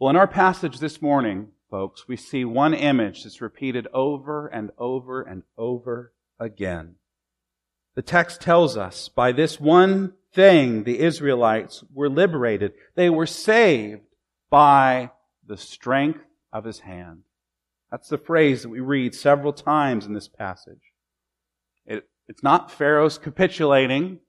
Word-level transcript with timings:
Well, 0.00 0.08
in 0.08 0.16
our 0.16 0.26
passage 0.26 0.78
this 0.78 1.02
morning, 1.02 1.48
folks, 1.70 2.08
we 2.08 2.16
see 2.16 2.42
one 2.42 2.72
image 2.72 3.22
that's 3.22 3.42
repeated 3.42 3.86
over 3.92 4.46
and 4.46 4.70
over 4.78 5.20
and 5.20 5.42
over 5.58 6.14
again. 6.38 6.94
The 7.96 8.00
text 8.00 8.40
tells 8.40 8.78
us 8.78 9.10
by 9.10 9.32
this 9.32 9.60
one 9.60 10.14
thing 10.32 10.84
the 10.84 11.00
Israelites 11.00 11.84
were 11.92 12.08
liberated. 12.08 12.72
They 12.94 13.10
were 13.10 13.26
saved 13.26 14.00
by 14.48 15.10
the 15.46 15.58
strength 15.58 16.24
of 16.50 16.64
his 16.64 16.80
hand. 16.80 17.24
That's 17.90 18.08
the 18.08 18.16
phrase 18.16 18.62
that 18.62 18.70
we 18.70 18.80
read 18.80 19.14
several 19.14 19.52
times 19.52 20.06
in 20.06 20.14
this 20.14 20.28
passage. 20.28 20.94
It, 21.84 22.08
it's 22.26 22.42
not 22.42 22.70
Pharaoh's 22.70 23.18
capitulating. 23.18 24.20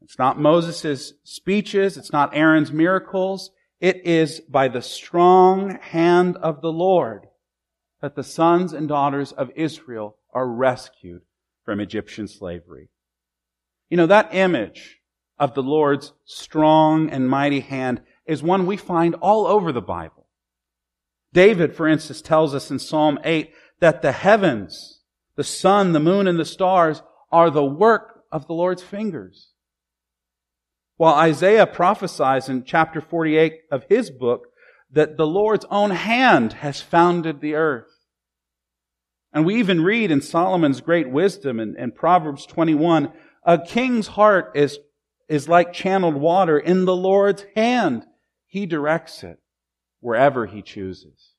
It's 0.00 0.18
not 0.18 0.40
Moses' 0.40 1.12
speeches. 1.22 1.98
It's 1.98 2.14
not 2.14 2.34
Aaron's 2.34 2.72
miracles. 2.72 3.50
It 3.80 4.04
is 4.04 4.40
by 4.40 4.68
the 4.68 4.82
strong 4.82 5.78
hand 5.80 6.36
of 6.36 6.60
the 6.60 6.72
Lord 6.72 7.26
that 8.02 8.14
the 8.14 8.22
sons 8.22 8.72
and 8.72 8.88
daughters 8.88 9.32
of 9.32 9.50
Israel 9.56 10.16
are 10.32 10.46
rescued 10.46 11.22
from 11.64 11.80
Egyptian 11.80 12.28
slavery. 12.28 12.90
You 13.88 13.96
know, 13.96 14.06
that 14.06 14.34
image 14.34 15.00
of 15.38 15.54
the 15.54 15.62
Lord's 15.62 16.12
strong 16.26 17.10
and 17.10 17.28
mighty 17.28 17.60
hand 17.60 18.02
is 18.26 18.42
one 18.42 18.66
we 18.66 18.76
find 18.76 19.14
all 19.16 19.46
over 19.46 19.72
the 19.72 19.80
Bible. 19.80 20.26
David, 21.32 21.74
for 21.74 21.88
instance, 21.88 22.20
tells 22.20 22.54
us 22.54 22.70
in 22.70 22.78
Psalm 22.78 23.18
8 23.24 23.52
that 23.80 24.02
the 24.02 24.12
heavens, 24.12 25.00
the 25.36 25.44
sun, 25.44 25.92
the 25.92 26.00
moon, 26.00 26.26
and 26.26 26.38
the 26.38 26.44
stars 26.44 27.02
are 27.32 27.50
the 27.50 27.64
work 27.64 28.24
of 28.30 28.46
the 28.46 28.52
Lord's 28.52 28.82
fingers. 28.82 29.49
While 31.00 31.14
Isaiah 31.14 31.66
prophesies 31.66 32.50
in 32.50 32.64
chapter 32.64 33.00
48 33.00 33.60
of 33.70 33.86
his 33.88 34.10
book 34.10 34.48
that 34.92 35.16
the 35.16 35.26
Lord's 35.26 35.64
own 35.70 35.92
hand 35.92 36.52
has 36.52 36.82
founded 36.82 37.40
the 37.40 37.54
earth. 37.54 37.88
And 39.32 39.46
we 39.46 39.54
even 39.54 39.82
read 39.82 40.10
in 40.10 40.20
Solomon's 40.20 40.82
great 40.82 41.08
wisdom 41.08 41.58
in, 41.58 41.74
in 41.78 41.92
Proverbs 41.92 42.44
21, 42.44 43.14
a 43.44 43.58
king's 43.58 44.08
heart 44.08 44.52
is, 44.54 44.78
is 45.26 45.48
like 45.48 45.72
channeled 45.72 46.16
water 46.16 46.58
in 46.58 46.84
the 46.84 46.94
Lord's 46.94 47.46
hand. 47.56 48.04
He 48.46 48.66
directs 48.66 49.24
it 49.24 49.38
wherever 50.00 50.44
he 50.44 50.60
chooses. 50.60 51.32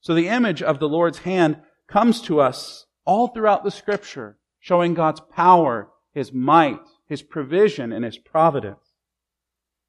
So 0.00 0.14
the 0.14 0.26
image 0.26 0.62
of 0.62 0.80
the 0.80 0.88
Lord's 0.88 1.18
hand 1.18 1.60
comes 1.86 2.20
to 2.22 2.40
us 2.40 2.86
all 3.04 3.28
throughout 3.28 3.62
the 3.62 3.70
scripture, 3.70 4.38
showing 4.58 4.94
God's 4.94 5.20
power, 5.20 5.90
His 6.12 6.32
might, 6.32 6.80
His 7.10 7.20
provision, 7.20 7.92
and 7.92 8.04
His 8.04 8.16
providence. 8.16 8.94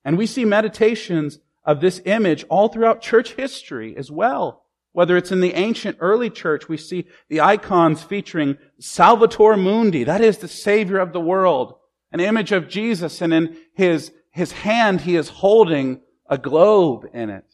And 0.04 0.18
we 0.18 0.26
see 0.26 0.44
meditations 0.44 1.40
of 1.64 1.80
this 1.80 2.02
image 2.06 2.44
all 2.50 2.68
throughout 2.68 3.02
church 3.02 3.34
history 3.34 3.96
as 3.96 4.12
well. 4.12 4.66
Whether 4.94 5.16
it's 5.16 5.32
in 5.32 5.40
the 5.40 5.54
ancient 5.54 5.98
early 6.02 6.30
church, 6.30 6.68
we 6.68 6.76
see 6.76 7.06
the 7.30 7.40
icons 7.40 8.04
featuring 8.04 8.58
Salvator 8.80 9.56
Mundi, 9.56 10.04
that 10.04 10.20
is 10.20 10.40
the 10.40 10.48
Savior 10.48 10.98
of 10.98 11.14
the 11.14 11.22
world, 11.22 11.76
an 12.12 12.20
image 12.20 12.52
of 12.52 12.68
Jesus, 12.68 13.22
and 13.22 13.34
in 13.34 13.56
his, 13.74 14.12
his 14.32 14.52
hand 14.52 15.02
he 15.02 15.16
is 15.16 15.30
holding 15.30 16.02
a 16.28 16.38
globe 16.38 17.06
in 17.14 17.30
it. 17.30 17.46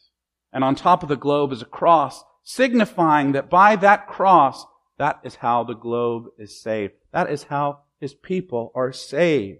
And 0.51 0.63
on 0.63 0.75
top 0.75 1.03
of 1.03 1.09
the 1.09 1.17
globe 1.17 1.51
is 1.51 1.61
a 1.61 1.65
cross, 1.65 2.23
signifying 2.41 3.33
that 3.33 3.49
by 3.49 3.75
that 3.75 4.07
cross, 4.07 4.65
that 4.97 5.19
is 5.23 5.35
how 5.35 5.63
the 5.63 5.75
globe 5.75 6.27
is 6.39 6.59
saved. 6.59 6.93
That 7.11 7.29
is 7.29 7.43
how 7.43 7.81
his 7.99 8.13
people 8.13 8.71
are 8.75 8.91
saved. 8.91 9.59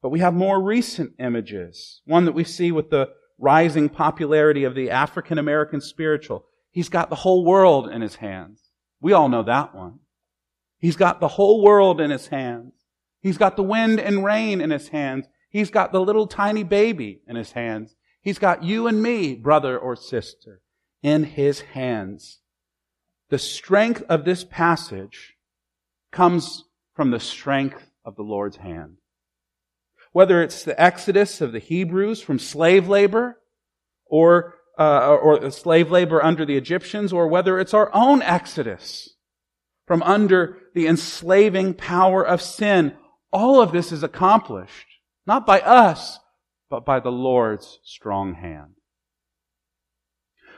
But 0.00 0.10
we 0.10 0.20
have 0.20 0.34
more 0.34 0.60
recent 0.60 1.12
images. 1.18 2.02
One 2.04 2.24
that 2.24 2.32
we 2.32 2.44
see 2.44 2.72
with 2.72 2.90
the 2.90 3.10
rising 3.38 3.88
popularity 3.88 4.64
of 4.64 4.74
the 4.74 4.90
African 4.90 5.38
American 5.38 5.80
spiritual. 5.80 6.44
He's 6.70 6.88
got 6.88 7.10
the 7.10 7.16
whole 7.16 7.44
world 7.44 7.88
in 7.88 8.02
his 8.02 8.16
hands. 8.16 8.70
We 9.00 9.12
all 9.12 9.28
know 9.28 9.42
that 9.42 9.74
one. 9.74 10.00
He's 10.78 10.96
got 10.96 11.20
the 11.20 11.28
whole 11.28 11.62
world 11.62 12.00
in 12.00 12.10
his 12.10 12.28
hands. 12.28 12.72
He's 13.20 13.38
got 13.38 13.56
the 13.56 13.62
wind 13.62 14.00
and 14.00 14.24
rain 14.24 14.60
in 14.60 14.70
his 14.70 14.88
hands. 14.88 15.26
He's 15.50 15.70
got 15.70 15.92
the 15.92 16.00
little 16.00 16.26
tiny 16.26 16.64
baby 16.64 17.20
in 17.26 17.36
his 17.36 17.52
hands. 17.52 17.94
He's 18.20 18.38
got 18.38 18.64
you 18.64 18.86
and 18.86 19.02
me, 19.02 19.34
brother 19.34 19.78
or 19.78 19.96
sister, 19.96 20.60
in 21.02 21.24
his 21.24 21.60
hands. 21.60 22.40
The 23.28 23.38
strength 23.38 24.02
of 24.08 24.24
this 24.24 24.44
passage 24.44 25.34
comes 26.10 26.64
from 26.94 27.10
the 27.10 27.20
strength 27.20 27.90
of 28.04 28.16
the 28.16 28.22
Lord's 28.22 28.56
hand. 28.56 28.96
Whether 30.12 30.42
it's 30.42 30.64
the 30.64 30.80
exodus 30.80 31.40
of 31.40 31.52
the 31.52 31.58
Hebrews 31.58 32.20
from 32.20 32.38
slave 32.38 32.88
labor, 32.88 33.38
or 34.06 34.54
uh, 34.78 35.16
or 35.16 35.50
slave 35.50 35.90
labor 35.90 36.22
under 36.22 36.44
the 36.44 36.56
Egyptians, 36.56 37.12
or 37.12 37.28
whether 37.28 37.58
it's 37.58 37.74
our 37.74 37.90
own 37.94 38.22
exodus 38.22 39.10
from 39.86 40.02
under 40.02 40.58
the 40.74 40.86
enslaving 40.86 41.74
power 41.74 42.26
of 42.26 42.40
sin, 42.40 42.94
all 43.32 43.60
of 43.60 43.72
this 43.72 43.92
is 43.92 44.02
accomplished 44.02 44.86
not 45.26 45.46
by 45.46 45.60
us, 45.60 46.18
but 46.68 46.84
by 46.84 47.00
the 47.00 47.12
Lord's 47.12 47.78
strong 47.84 48.34
hand. 48.34 48.74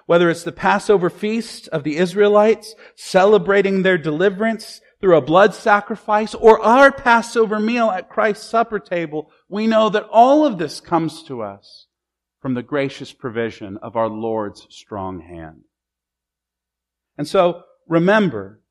Whether 0.06 0.30
it's 0.30 0.44
the 0.44 0.52
Passover 0.52 1.10
feast 1.10 1.68
of 1.68 1.82
the 1.82 1.96
Israelites 1.96 2.74
celebrating 2.94 3.82
their 3.82 3.98
deliverance 3.98 4.80
through 5.04 5.18
a 5.18 5.20
blood 5.20 5.54
sacrifice 5.54 6.32
or 6.32 6.62
our 6.62 6.90
Passover 6.90 7.60
meal 7.60 7.90
at 7.90 8.08
Christ's 8.08 8.48
supper 8.48 8.78
table, 8.78 9.30
we 9.50 9.66
know 9.66 9.90
that 9.90 10.08
all 10.10 10.46
of 10.46 10.56
this 10.56 10.80
comes 10.80 11.22
to 11.24 11.42
us 11.42 11.88
from 12.40 12.54
the 12.54 12.62
gracious 12.62 13.12
provision 13.12 13.76
of 13.82 13.96
our 13.96 14.08
Lord's 14.08 14.66
strong 14.70 15.20
hand. 15.20 15.64
And 17.18 17.28
so 17.28 17.64
remember, 17.86 18.62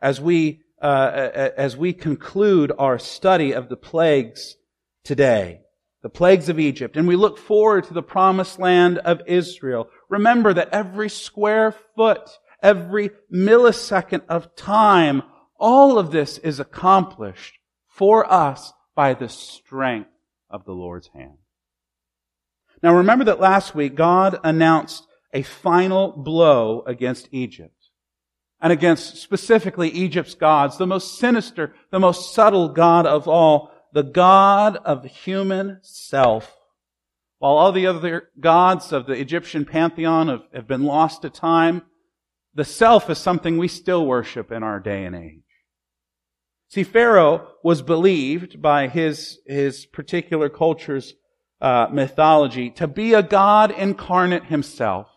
as 0.00 0.18
we, 0.18 0.62
uh, 0.80 1.50
as 1.58 1.76
we 1.76 1.92
conclude 1.92 2.72
our 2.78 2.98
study 2.98 3.52
of 3.52 3.68
the 3.68 3.76
plagues 3.76 4.56
today, 5.04 5.60
the 6.02 6.08
plagues 6.08 6.48
of 6.48 6.58
Egypt, 6.58 6.96
and 6.96 7.06
we 7.06 7.16
look 7.16 7.36
forward 7.36 7.84
to 7.84 7.92
the 7.92 8.02
promised 8.02 8.58
land 8.58 8.96
of 8.96 9.20
Israel, 9.26 9.90
remember 10.08 10.54
that 10.54 10.70
every 10.72 11.10
square 11.10 11.74
foot, 11.94 12.30
every 12.62 13.10
millisecond 13.30 14.22
of 14.30 14.56
time, 14.56 15.22
all 15.62 15.96
of 15.96 16.10
this 16.10 16.38
is 16.38 16.58
accomplished 16.58 17.58
for 17.86 18.30
us 18.30 18.72
by 18.96 19.14
the 19.14 19.28
strength 19.28 20.10
of 20.50 20.64
the 20.64 20.72
Lord's 20.72 21.08
hand. 21.14 21.38
Now 22.82 22.96
remember 22.96 23.24
that 23.26 23.38
last 23.38 23.72
week 23.72 23.94
God 23.94 24.40
announced 24.42 25.06
a 25.32 25.42
final 25.42 26.10
blow 26.10 26.82
against 26.84 27.28
Egypt 27.30 27.76
and 28.60 28.72
against 28.72 29.18
specifically 29.18 29.88
Egypt's 29.88 30.34
gods, 30.34 30.78
the 30.78 30.86
most 30.86 31.16
sinister, 31.18 31.74
the 31.92 32.00
most 32.00 32.34
subtle 32.34 32.68
God 32.68 33.06
of 33.06 33.28
all, 33.28 33.70
the 33.92 34.02
God 34.02 34.76
of 34.78 35.04
human 35.04 35.78
self. 35.82 36.56
While 37.38 37.54
all 37.54 37.70
the 37.70 37.86
other 37.86 38.30
gods 38.40 38.92
of 38.92 39.06
the 39.06 39.14
Egyptian 39.14 39.64
pantheon 39.64 40.26
have, 40.26 40.42
have 40.52 40.66
been 40.66 40.82
lost 40.82 41.22
to 41.22 41.30
time, 41.30 41.82
the 42.52 42.64
self 42.64 43.08
is 43.08 43.18
something 43.18 43.58
we 43.58 43.68
still 43.68 44.04
worship 44.04 44.50
in 44.50 44.64
our 44.64 44.80
day 44.80 45.04
and 45.04 45.14
age. 45.14 45.42
See, 46.72 46.84
Pharaoh 46.84 47.48
was 47.62 47.82
believed 47.82 48.62
by 48.62 48.88
his, 48.88 49.40
his 49.46 49.84
particular 49.84 50.48
culture's 50.48 51.12
uh, 51.60 51.88
mythology 51.92 52.70
to 52.70 52.86
be 52.86 53.12
a 53.12 53.22
god 53.22 53.70
incarnate 53.70 54.46
himself. 54.46 55.08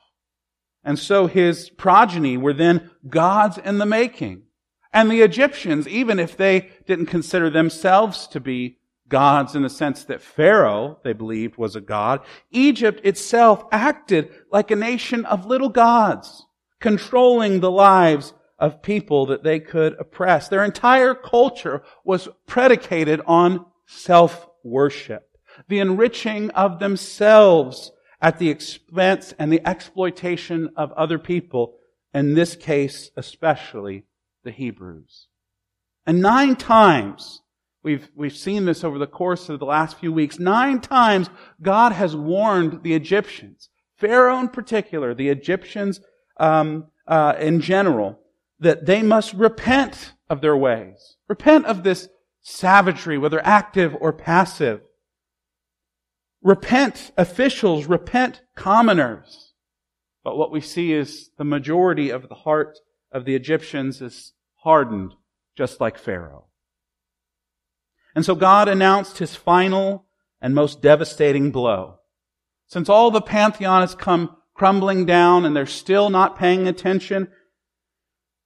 And 0.83 0.99
so 0.99 1.27
his 1.27 1.69
progeny 1.69 2.35
were 2.35 2.51
then 2.51 2.91
gods 3.07 3.57
in 3.57 3.77
the 3.77 3.85
making. 3.85 4.43
And 4.91 5.09
the 5.09 5.21
Egyptians, 5.21 5.87
even 5.87 6.19
if 6.19 6.35
they 6.35 6.71
didn't 6.87 7.05
consider 7.05 7.49
themselves 7.49 8.27
to 8.27 8.41
be 8.41 8.79
gods 9.07 9.55
in 9.55 9.61
the 9.61 9.69
sense 9.69 10.03
that 10.03 10.21
Pharaoh, 10.21 10.99
they 11.05 11.13
believed, 11.13 11.55
was 11.55 11.77
a 11.77 11.81
god, 11.81 12.19
Egypt 12.51 12.99
itself 13.05 13.63
acted 13.71 14.29
like 14.51 14.71
a 14.71 14.75
nation 14.75 15.23
of 15.23 15.45
little 15.45 15.69
gods, 15.69 16.47
controlling 16.81 17.61
the 17.61 17.71
lives 17.71 18.33
of 18.57 18.81
people 18.81 19.25
that 19.27 19.43
they 19.43 19.59
could 19.59 19.95
oppress. 19.99 20.47
Their 20.47 20.63
entire 20.63 21.13
culture 21.13 21.83
was 22.03 22.29
predicated 22.47 23.21
on 23.25 23.65
self-worship, 23.85 25.27
the 25.67 25.79
enriching 25.79 26.49
of 26.51 26.79
themselves 26.79 27.91
at 28.21 28.39
the 28.39 28.49
expense 28.49 29.33
and 29.37 29.51
the 29.51 29.67
exploitation 29.67 30.69
of 30.75 30.91
other 30.93 31.19
people, 31.19 31.75
in 32.13 32.33
this 32.33 32.55
case 32.55 33.11
especially 33.17 34.05
the 34.43 34.51
Hebrews. 34.51 35.27
And 36.05 36.21
nine 36.21 36.55
times, 36.55 37.41
we've, 37.83 38.09
we've 38.15 38.35
seen 38.35 38.65
this 38.65 38.83
over 38.83 38.97
the 38.97 39.07
course 39.07 39.49
of 39.49 39.59
the 39.59 39.65
last 39.65 39.99
few 39.99 40.13
weeks, 40.13 40.39
nine 40.39 40.79
times 40.79 41.29
God 41.61 41.91
has 41.91 42.15
warned 42.15 42.83
the 42.83 42.93
Egyptians, 42.93 43.69
Pharaoh 43.97 44.39
in 44.39 44.49
particular, 44.49 45.13
the 45.13 45.29
Egyptians 45.29 45.99
um, 46.37 46.87
uh, 47.07 47.33
in 47.39 47.59
general, 47.61 48.19
that 48.59 48.85
they 48.85 49.01
must 49.01 49.33
repent 49.33 50.13
of 50.29 50.41
their 50.41 50.55
ways. 50.55 51.17
Repent 51.27 51.65
of 51.65 51.83
this 51.83 52.09
savagery, 52.41 53.17
whether 53.17 53.45
active 53.45 53.95
or 53.99 54.13
passive. 54.13 54.81
Repent, 56.41 57.11
officials, 57.17 57.85
repent, 57.85 58.41
commoners. 58.55 59.53
But 60.23 60.37
what 60.37 60.51
we 60.51 60.61
see 60.61 60.93
is 60.93 61.31
the 61.37 61.43
majority 61.43 62.09
of 62.09 62.29
the 62.29 62.35
heart 62.35 62.79
of 63.11 63.25
the 63.25 63.35
Egyptians 63.35 64.01
is 64.01 64.33
hardened, 64.57 65.13
just 65.57 65.79
like 65.79 65.97
Pharaoh. 65.97 66.45
And 68.15 68.25
so 68.25 68.35
God 68.35 68.67
announced 68.67 69.17
his 69.17 69.35
final 69.35 70.05
and 70.41 70.55
most 70.55 70.81
devastating 70.81 71.51
blow. 71.51 71.99
Since 72.67 72.89
all 72.89 73.11
the 73.11 73.21
pantheon 73.21 73.81
has 73.81 73.93
come 73.93 74.35
crumbling 74.53 75.05
down 75.05 75.45
and 75.45 75.55
they're 75.55 75.65
still 75.65 76.09
not 76.09 76.37
paying 76.37 76.67
attention, 76.67 77.27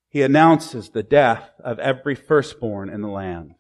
he 0.10 0.22
announces 0.24 0.90
the 0.90 1.04
death 1.04 1.52
of 1.64 1.80
every 1.80 2.16
firstborn 2.16 2.90
in 2.90 3.02
the 3.02 3.08
land. 3.08 3.56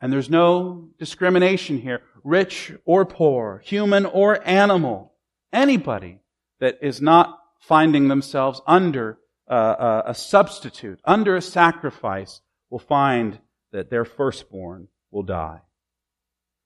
And 0.00 0.12
there's 0.12 0.30
no 0.30 0.88
discrimination 0.98 1.78
here, 1.78 2.00
rich 2.24 2.72
or 2.84 3.04
poor, 3.04 3.62
human 3.64 4.06
or 4.06 4.46
animal, 4.46 5.12
anybody 5.52 6.20
that 6.60 6.78
is 6.80 7.00
not 7.00 7.38
finding 7.60 8.08
themselves 8.08 8.60
under 8.66 9.18
uh, 9.48 10.02
a 10.06 10.14
substitute, 10.14 11.00
under 11.04 11.36
a 11.36 11.42
sacrifice, 11.42 12.40
will 12.70 12.78
find 12.78 13.38
that 13.72 13.90
their 13.90 14.04
firstborn 14.04 14.88
will 15.10 15.22
die. 15.22 15.60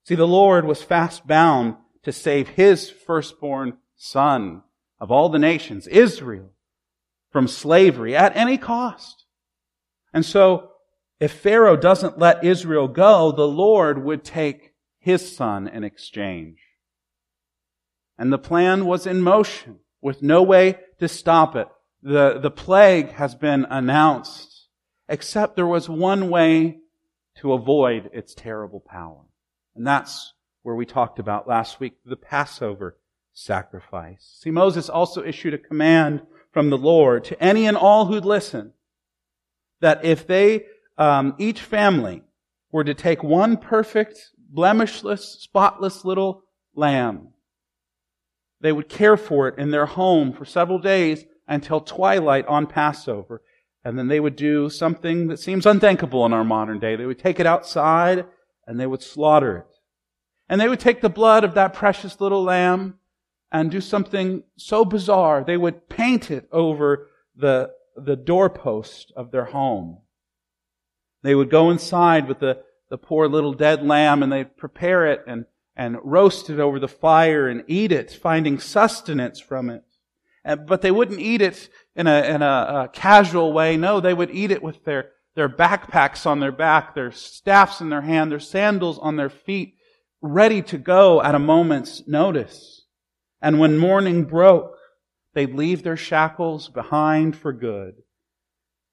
See, 0.05 0.15
the 0.15 0.27
Lord 0.27 0.65
was 0.65 0.83
fast 0.83 1.27
bound 1.27 1.77
to 2.05 2.13
save 2.13 2.51
his 2.51 2.89
firstborn 2.91 3.79
son 3.97 4.63
of 5.01 5.11
all 5.11 5.29
the 5.29 5.39
nations, 5.39 5.87
Israel, 5.87 6.51
from 7.37 7.49
slavery 7.49 8.17
at 8.17 8.35
any 8.35 8.57
cost. 8.57 9.27
And 10.15 10.25
so, 10.25 10.71
if 11.21 11.33
Pharaoh 11.33 11.77
doesn't 11.77 12.19
let 12.19 12.43
Israel 12.43 12.89
go, 12.89 13.31
the 13.31 13.47
Lord 13.47 14.03
would 14.03 14.25
take 14.25 14.73
his 15.01 15.37
son 15.37 15.69
in 15.69 15.85
exchange. 15.85 16.61
And 18.17 18.33
the 18.33 18.39
plan 18.39 18.87
was 18.87 19.07
in 19.07 19.21
motion 19.21 19.81
with 20.01 20.23
no 20.23 20.43
way 20.43 20.79
to 20.99 21.09
stop 21.09 21.57
it. 21.57 21.69
The, 22.03 22.39
the 22.41 22.51
plague 22.51 23.11
has 23.11 23.35
been 23.35 23.67
announced, 23.69 24.69
except 25.07 25.57
there 25.57 25.67
was 25.67 25.91
one 25.91 26.31
way 26.31 26.79
to 27.43 27.53
avoid 27.53 28.09
its 28.15 28.35
terrible 28.35 28.81
power. 28.81 29.27
And 29.75 29.87
that's 29.87 30.33
where 30.63 30.75
we 30.75 30.87
talked 30.87 31.19
about 31.19 31.47
last 31.47 31.81
week, 31.81 31.99
the 32.03 32.17
Passover 32.17 32.97
sacrifice. 33.35 34.39
See, 34.41 34.51
Moses 34.51 34.89
also 34.89 35.23
issued 35.23 35.53
a 35.53 35.59
command 35.59 36.23
from 36.57 36.71
the 36.71 36.79
Lord 36.79 37.23
to 37.25 37.39
any 37.39 37.67
and 37.67 37.77
all 37.77 38.07
who'd 38.07 38.25
listen 38.25 38.73
that 39.83 40.03
if 40.07 40.27
they, 40.27 40.65
um, 40.97 41.35
each 41.37 41.61
family 41.61 42.23
were 42.73 42.83
to 42.83 42.95
take 42.95 43.23
one 43.23 43.59
perfect, 43.59 44.31
blemishless, 44.39 45.39
spotless 45.39 46.03
little 46.03 46.45
lamb, 46.75 47.29
they 48.63 48.73
would 48.73 48.89
care 48.89 49.19
for 49.19 49.49
it 49.49 49.59
in 49.59 49.71
their 49.71 49.85
home 49.85 50.33
for 50.33 50.47
several 50.47 50.79
days 50.79 51.27
until 51.47 51.79
twilight 51.79 52.47
on 52.47 52.67
Passover. 52.67 53.43
And 53.85 53.99
then 53.99 54.09
they 54.09 54.19
would 54.19 54.35
do 54.35 54.71
something 54.71 55.27
that 55.27 55.39
seems 55.39 55.67
unthinkable 55.67 56.25
in 56.25 56.33
our 56.33 56.43
modern 56.43 56.79
day. 56.79 56.97
They 56.97 57.05
would 57.05 57.19
take 57.19 57.39
it 57.39 57.45
outside 57.45 58.25
and 58.67 58.81
they 58.81 58.87
would 58.87 59.03
slaughter 59.03 59.59
it. 59.59 59.67
And 60.49 60.59
they 60.59 60.71
would 60.71 60.81
take 60.81 61.03
the 61.03 61.11
blood 61.11 61.45
of 61.45 61.53
that 61.53 61.75
precious 61.75 62.19
little 62.19 62.43
lamb 62.43 62.99
and 63.53 63.71
do 63.71 63.81
something 63.81 64.43
so 64.57 64.85
bizarre. 64.85 65.45
They 65.45 65.57
would 65.57 65.89
paint 65.89 66.31
it 66.31 66.49
over 66.53 67.09
the, 67.37 67.71
the 67.97 68.17
doorpost 68.17 69.13
of 69.17 69.31
their 69.31 69.47
home. 69.47 69.99
They 71.23 71.35
would 71.35 71.51
go 71.51 71.71
inside 71.71 72.29
with 72.29 72.41
the, 72.41 72.63
the 72.91 72.99
poor 72.99 73.29
little 73.29 73.53
dead 73.53 73.85
lamb 73.85 74.23
and 74.23 74.33
they'd 74.33 74.57
prepare 74.57 75.07
it 75.07 75.25
and, 75.27 75.47
and 75.77 75.97
roast 76.03 76.51
it 76.51 76.61
over 76.61 76.79
the 76.79 76.89
fire 76.89 77.49
and 77.49 77.65
eat 77.67 77.93
it, 77.93 78.11
finding 78.11 78.59
sustenance 78.59 79.41
from 79.41 79.71
it. 79.71 79.85
And, 80.45 80.67
but 80.67 80.83
they 80.83 80.91
wouldn't 80.91 81.21
eat 81.21 81.43
it 81.43 81.69
in 81.95 82.07
a, 82.07 82.23
in 82.23 82.43
a, 82.43 82.85
a 82.85 82.91
casual 82.93 83.53
way. 83.53 83.77
No, 83.77 84.01
they 84.01 84.15
would 84.15 84.31
eat 84.31 84.51
it 84.51 84.63
with 84.63 84.85
their, 84.85 85.11
their 85.35 85.49
backpacks 85.49 86.27
on 86.27 86.41
their 86.41 86.53
back, 86.53 86.95
their 86.95 87.13
staffs 87.13 87.81
in 87.81 87.91
their 87.91 88.03
hand, 88.03 88.31
their 88.31 88.41
sandals 88.41 88.99
on 88.99 89.17
their 89.17 89.31
feet, 89.31 89.75
ready 90.21 90.63
to 90.63 90.79
go 90.79 91.23
at 91.23 91.35
a 91.35 91.39
moment's 91.39 92.07
notice. 92.07 92.76
And 93.47 93.61
when 93.61 93.79
morning 93.79 94.25
broke, 94.25 94.77
they'd 95.33 95.55
leave 95.55 95.85
their 95.85 95.97
shackles 95.97 96.69
behind 96.69 97.37
for 97.37 97.53
good. 97.53 97.95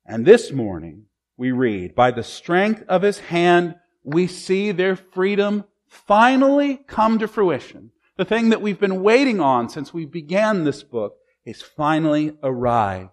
And 0.06 0.28
this 0.28 0.52
morning, 0.52 1.06
we 1.36 1.52
read, 1.52 1.96
by 1.96 2.12
the 2.12 2.22
strength 2.22 2.84
of 2.88 3.02
his 3.02 3.18
hand, 3.18 3.74
we 4.04 4.28
see 4.28 4.72
their 4.72 4.96
freedom 4.96 5.64
finally 5.88 6.78
come 6.86 7.18
to 7.18 7.28
fruition. 7.28 7.94
The 8.16 8.26
thing 8.26 8.50
that 8.50 8.62
we've 8.62 8.80
been 8.80 9.02
waiting 9.02 9.40
on 9.40 9.70
since 9.70 9.92
we 9.92 10.06
began 10.06 10.66
this 10.66 10.84
book 10.84 11.16
is 11.44 11.64
finally 11.64 12.38
arrived. 12.44 13.10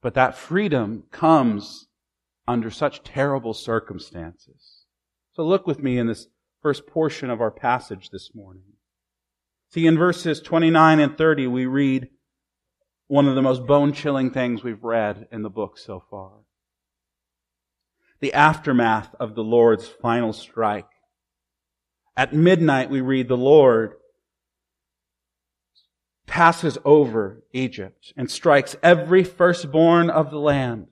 But 0.00 0.14
that 0.14 0.34
freedom 0.34 1.04
comes 1.10 1.88
under 2.48 2.70
such 2.70 3.02
terrible 3.02 3.52
circumstances. 3.52 4.86
So 5.34 5.44
look 5.44 5.66
with 5.66 5.82
me 5.82 5.98
in 5.98 6.06
this 6.06 6.28
first 6.62 6.86
portion 6.86 7.28
of 7.28 7.42
our 7.42 7.50
passage 7.50 8.08
this 8.08 8.30
morning. 8.34 8.75
See, 9.76 9.86
in 9.86 9.98
verses 9.98 10.40
29 10.40 11.00
and 11.00 11.18
30, 11.18 11.48
we 11.48 11.66
read 11.66 12.08
one 13.08 13.28
of 13.28 13.34
the 13.34 13.42
most 13.42 13.66
bone 13.66 13.92
chilling 13.92 14.30
things 14.30 14.64
we've 14.64 14.82
read 14.82 15.28
in 15.30 15.42
the 15.42 15.50
book 15.50 15.76
so 15.76 16.02
far. 16.10 16.30
The 18.20 18.32
aftermath 18.32 19.14
of 19.20 19.34
the 19.34 19.44
Lord's 19.44 19.86
final 19.86 20.32
strike. 20.32 20.88
At 22.16 22.32
midnight, 22.32 22.88
we 22.88 23.02
read 23.02 23.28
the 23.28 23.36
Lord 23.36 23.96
passes 26.24 26.78
over 26.82 27.44
Egypt 27.52 28.14
and 28.16 28.30
strikes 28.30 28.76
every 28.82 29.24
firstborn 29.24 30.08
of 30.08 30.30
the 30.30 30.38
land. 30.38 30.86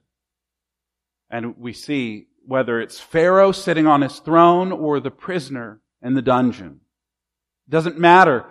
And 1.31 1.57
we 1.57 1.73
see 1.73 2.27
whether 2.45 2.83
it's 2.83 3.01
Pharaoh 3.01 3.53
sitting 3.53 3.87
on 3.87 4.03
his 4.03 4.19
throne 4.19 4.73
or 4.73 5.01
the 5.01 5.11
prisoner 5.11 5.81
in 6.03 6.13
the 6.13 6.21
dungeon. 6.21 6.81
It 7.67 7.71
doesn't 7.71 7.99
matter 7.99 8.45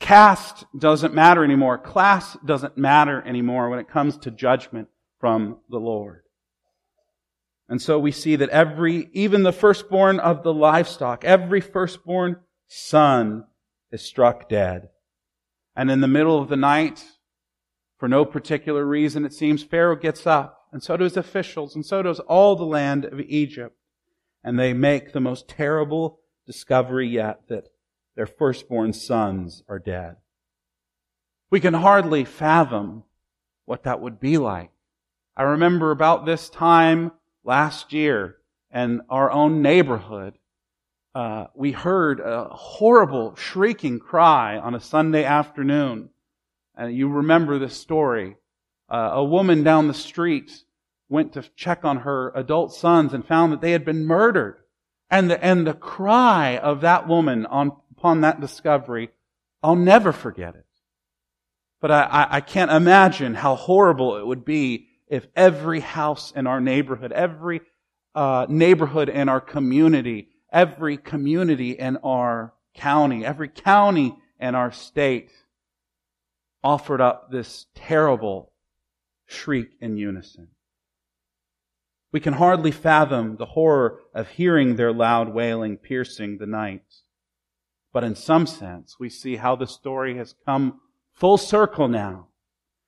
caste 0.00 0.64
doesn't 0.78 1.14
matter 1.14 1.44
anymore. 1.44 1.78
Class 1.78 2.36
doesn't 2.44 2.76
matter 2.76 3.22
anymore 3.26 3.68
when 3.68 3.78
it 3.78 3.88
comes 3.88 4.16
to 4.18 4.30
judgment 4.30 4.88
from 5.18 5.58
the 5.68 5.78
Lord. 5.78 6.22
And 7.68 7.82
so 7.82 7.98
we 7.98 8.12
see 8.12 8.36
that 8.36 8.48
every, 8.48 9.10
even 9.12 9.42
the 9.42 9.52
firstborn 9.52 10.18
of 10.20 10.42
the 10.42 10.54
livestock, 10.54 11.24
every 11.24 11.60
firstborn 11.60 12.36
son 12.66 13.44
is 13.92 14.02
struck 14.02 14.48
dead. 14.48 14.88
And 15.76 15.90
in 15.90 16.00
the 16.00 16.08
middle 16.08 16.40
of 16.40 16.48
the 16.48 16.56
night, 16.56 17.04
for 17.98 18.08
no 18.08 18.24
particular 18.24 18.84
reason, 18.86 19.24
it 19.24 19.34
seems 19.34 19.62
Pharaoh 19.62 19.96
gets 19.96 20.26
up, 20.26 20.66
and 20.72 20.82
so 20.82 20.96
do 20.96 21.04
his 21.04 21.16
officials, 21.16 21.74
and 21.74 21.84
so 21.84 22.02
does 22.02 22.20
all 22.20 22.56
the 22.56 22.64
land 22.64 23.04
of 23.04 23.20
Egypt. 23.20 23.76
And 24.42 24.58
they 24.58 24.72
make 24.72 25.12
the 25.12 25.20
most 25.20 25.48
terrible 25.48 26.20
discovery 26.46 27.08
yet 27.08 27.40
that 27.48 27.68
their 28.18 28.26
firstborn 28.26 28.92
sons 28.92 29.62
are 29.68 29.78
dead. 29.78 30.16
We 31.52 31.60
can 31.60 31.72
hardly 31.72 32.24
fathom 32.24 33.04
what 33.64 33.84
that 33.84 34.00
would 34.00 34.18
be 34.18 34.38
like. 34.38 34.72
I 35.36 35.44
remember 35.44 35.92
about 35.92 36.26
this 36.26 36.50
time 36.50 37.12
last 37.44 37.92
year 37.92 38.38
in 38.74 39.02
our 39.08 39.30
own 39.30 39.62
neighborhood, 39.62 40.36
uh, 41.14 41.46
we 41.54 41.70
heard 41.70 42.18
a 42.18 42.48
horrible 42.50 43.36
shrieking 43.36 44.00
cry 44.00 44.58
on 44.58 44.74
a 44.74 44.80
Sunday 44.80 45.22
afternoon. 45.22 46.08
And 46.74 46.92
you 46.92 47.08
remember 47.08 47.60
this 47.60 47.76
story. 47.76 48.36
Uh, 48.88 49.10
a 49.12 49.24
woman 49.24 49.62
down 49.62 49.86
the 49.86 49.94
street 49.94 50.64
went 51.08 51.34
to 51.34 51.48
check 51.54 51.84
on 51.84 51.98
her 51.98 52.32
adult 52.34 52.74
sons 52.74 53.14
and 53.14 53.24
found 53.24 53.52
that 53.52 53.60
they 53.60 53.70
had 53.70 53.84
been 53.84 54.06
murdered. 54.06 54.56
And 55.08 55.30
the, 55.30 55.42
and 55.42 55.64
the 55.64 55.72
cry 55.72 56.58
of 56.58 56.80
that 56.80 57.06
woman 57.06 57.46
on 57.46 57.76
upon 57.98 58.20
that 58.20 58.40
discovery, 58.40 59.10
I'll 59.62 59.76
never 59.76 60.12
forget 60.12 60.54
it. 60.54 60.64
But 61.80 61.90
I, 61.90 62.26
I, 62.30 62.40
can't 62.40 62.70
imagine 62.70 63.34
how 63.34 63.54
horrible 63.54 64.16
it 64.16 64.26
would 64.26 64.44
be 64.44 64.88
if 65.08 65.26
every 65.34 65.80
house 65.80 66.32
in 66.34 66.46
our 66.46 66.60
neighborhood, 66.60 67.12
every 67.12 67.60
uh, 68.14 68.46
neighborhood 68.48 69.08
in 69.08 69.28
our 69.28 69.40
community, 69.40 70.28
every 70.52 70.96
community 70.96 71.72
in 71.72 71.96
our 71.98 72.52
county, 72.74 73.24
every 73.24 73.48
county 73.48 74.16
in 74.40 74.54
our 74.54 74.72
state 74.72 75.30
offered 76.62 77.00
up 77.00 77.30
this 77.30 77.66
terrible 77.74 78.52
shriek 79.26 79.70
in 79.80 79.96
unison. 79.96 80.48
We 82.12 82.20
can 82.20 82.34
hardly 82.34 82.72
fathom 82.72 83.36
the 83.36 83.46
horror 83.46 84.00
of 84.14 84.28
hearing 84.28 84.76
their 84.76 84.92
loud 84.92 85.32
wailing 85.32 85.76
piercing 85.76 86.38
the 86.38 86.46
night. 86.46 86.82
But 87.92 88.04
in 88.04 88.14
some 88.14 88.46
sense, 88.46 88.96
we 88.98 89.08
see 89.08 89.36
how 89.36 89.56
the 89.56 89.66
story 89.66 90.16
has 90.16 90.34
come 90.44 90.80
full 91.12 91.38
circle 91.38 91.88
now. 91.88 92.28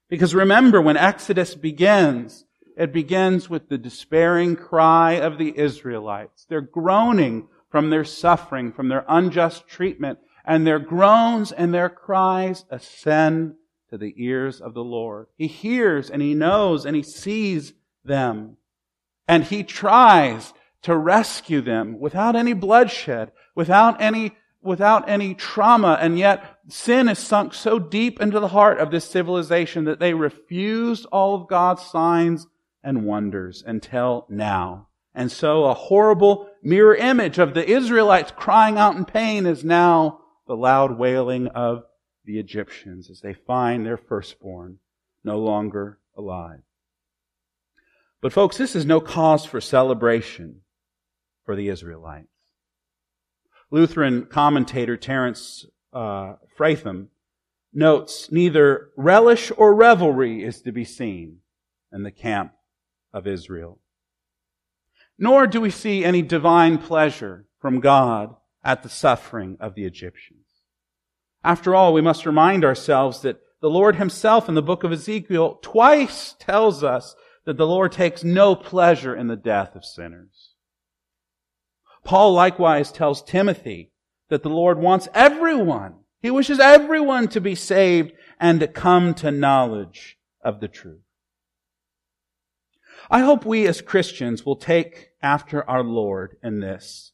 Because 0.08 0.34
remember, 0.34 0.80
when 0.80 0.96
Exodus 0.96 1.54
begins, 1.54 2.44
it 2.76 2.92
begins 2.92 3.48
with 3.48 3.68
the 3.68 3.78
despairing 3.78 4.56
cry 4.56 5.12
of 5.12 5.38
the 5.38 5.56
Israelites. 5.56 6.46
They're 6.48 6.60
groaning 6.60 7.48
from 7.70 7.90
their 7.90 8.04
suffering, 8.04 8.72
from 8.72 8.88
their 8.88 9.04
unjust 9.08 9.68
treatment, 9.68 10.18
and 10.44 10.66
their 10.66 10.78
groans 10.78 11.52
and 11.52 11.72
their 11.72 11.88
cries 11.88 12.64
ascend 12.70 13.54
to 13.90 13.98
the 13.98 14.14
ears 14.16 14.60
of 14.60 14.74
the 14.74 14.84
Lord. 14.84 15.26
He 15.36 15.46
hears 15.46 16.10
and 16.10 16.22
he 16.22 16.34
knows 16.34 16.86
and 16.86 16.96
he 16.96 17.02
sees 17.02 17.74
them. 18.04 18.56
And 19.28 19.44
he 19.44 19.62
tries 19.62 20.52
to 20.82 20.96
rescue 20.96 21.60
them 21.60 22.00
without 22.00 22.34
any 22.34 22.52
bloodshed, 22.52 23.32
without 23.54 24.00
any, 24.00 24.36
without 24.62 25.08
any 25.08 25.34
trauma. 25.34 25.98
And 26.00 26.18
yet 26.18 26.58
sin 26.68 27.08
is 27.08 27.18
sunk 27.18 27.54
so 27.54 27.78
deep 27.78 28.20
into 28.20 28.40
the 28.40 28.48
heart 28.48 28.78
of 28.78 28.90
this 28.90 29.04
civilization 29.04 29.84
that 29.84 30.00
they 30.00 30.14
refused 30.14 31.06
all 31.06 31.34
of 31.34 31.48
God's 31.48 31.82
signs 31.82 32.46
and 32.82 33.04
wonders 33.04 33.62
until 33.66 34.26
now. 34.28 34.88
And 35.14 35.30
so 35.30 35.64
a 35.64 35.74
horrible 35.74 36.48
mirror 36.62 36.94
image 36.94 37.38
of 37.38 37.54
the 37.54 37.68
Israelites 37.68 38.32
crying 38.36 38.78
out 38.78 38.96
in 38.96 39.04
pain 39.04 39.46
is 39.46 39.64
now 39.64 40.20
the 40.46 40.56
loud 40.56 40.98
wailing 40.98 41.48
of 41.48 41.84
the 42.24 42.38
Egyptians 42.38 43.10
as 43.10 43.20
they 43.20 43.34
find 43.34 43.84
their 43.84 43.96
firstborn 43.96 44.78
no 45.24 45.38
longer 45.38 45.98
alive. 46.16 46.60
But 48.20 48.32
folks, 48.32 48.56
this 48.56 48.76
is 48.76 48.84
no 48.84 49.00
cause 49.00 49.44
for 49.44 49.60
celebration 49.60 50.60
for 51.44 51.56
the 51.56 51.68
Israelites. 51.68 52.28
Lutheran 53.70 54.26
commentator 54.26 54.96
Terence 54.96 55.66
uh, 55.92 56.34
Fretheim 56.56 57.08
notes, 57.72 58.30
neither 58.32 58.90
relish 58.96 59.52
or 59.56 59.74
revelry 59.74 60.42
is 60.42 60.60
to 60.62 60.72
be 60.72 60.84
seen 60.84 61.38
in 61.92 62.02
the 62.02 62.10
camp 62.10 62.52
of 63.12 63.26
Israel. 63.26 63.78
Nor 65.18 65.46
do 65.46 65.60
we 65.60 65.70
see 65.70 66.04
any 66.04 66.22
divine 66.22 66.78
pleasure 66.78 67.46
from 67.60 67.80
God 67.80 68.34
at 68.64 68.82
the 68.82 68.88
suffering 68.88 69.56
of 69.60 69.74
the 69.74 69.84
Egyptians. 69.84 70.46
After 71.44 71.74
all, 71.74 71.92
we 71.92 72.00
must 72.00 72.26
remind 72.26 72.64
ourselves 72.64 73.20
that 73.22 73.40
the 73.60 73.70
Lord 73.70 73.96
himself 73.96 74.48
in 74.48 74.54
the 74.54 74.62
book 74.62 74.84
of 74.84 74.92
Ezekiel 74.92 75.58
twice 75.62 76.34
tells 76.38 76.82
us 76.82 77.14
that 77.44 77.56
the 77.56 77.66
Lord 77.66 77.92
takes 77.92 78.24
no 78.24 78.54
pleasure 78.54 79.14
in 79.14 79.26
the 79.26 79.36
death 79.36 79.74
of 79.74 79.84
sinners. 79.84 80.49
Paul 82.04 82.32
likewise 82.32 82.90
tells 82.92 83.22
Timothy 83.22 83.90
that 84.28 84.42
the 84.42 84.48
Lord 84.48 84.78
wants 84.78 85.08
everyone, 85.14 85.94
he 86.22 86.30
wishes 86.30 86.60
everyone 86.60 87.28
to 87.28 87.40
be 87.40 87.54
saved 87.54 88.12
and 88.38 88.60
to 88.60 88.68
come 88.68 89.14
to 89.14 89.30
knowledge 89.30 90.18
of 90.42 90.60
the 90.60 90.68
truth. 90.68 91.00
I 93.10 93.20
hope 93.20 93.44
we 93.44 93.66
as 93.66 93.80
Christians 93.80 94.44
will 94.44 94.56
take 94.56 95.10
after 95.22 95.68
our 95.68 95.82
Lord 95.82 96.36
in 96.42 96.60
this 96.60 97.12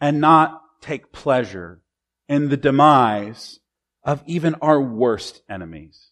and 0.00 0.20
not 0.20 0.62
take 0.80 1.12
pleasure 1.12 1.82
in 2.28 2.48
the 2.48 2.56
demise 2.56 3.60
of 4.02 4.22
even 4.26 4.54
our 4.62 4.80
worst 4.80 5.42
enemies. 5.48 6.10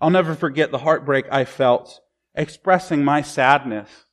I'll 0.00 0.10
never 0.10 0.34
forget 0.34 0.70
the 0.70 0.78
heartbreak 0.78 1.26
I 1.30 1.44
felt 1.44 2.00
expressing 2.34 3.04
my 3.04 3.22
sadness 3.22 4.05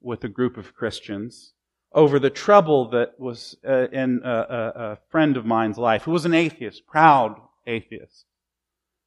with 0.00 0.24
a 0.24 0.28
group 0.28 0.56
of 0.56 0.74
Christians 0.74 1.52
over 1.92 2.18
the 2.18 2.30
trouble 2.30 2.90
that 2.90 3.18
was 3.18 3.56
uh, 3.66 3.88
in 3.88 4.20
a, 4.24 4.28
a, 4.28 4.72
a 4.92 4.98
friend 5.10 5.36
of 5.36 5.46
mine's 5.46 5.78
life 5.78 6.02
who 6.02 6.10
was 6.10 6.24
an 6.24 6.34
atheist, 6.34 6.86
proud 6.86 7.40
atheist. 7.66 8.26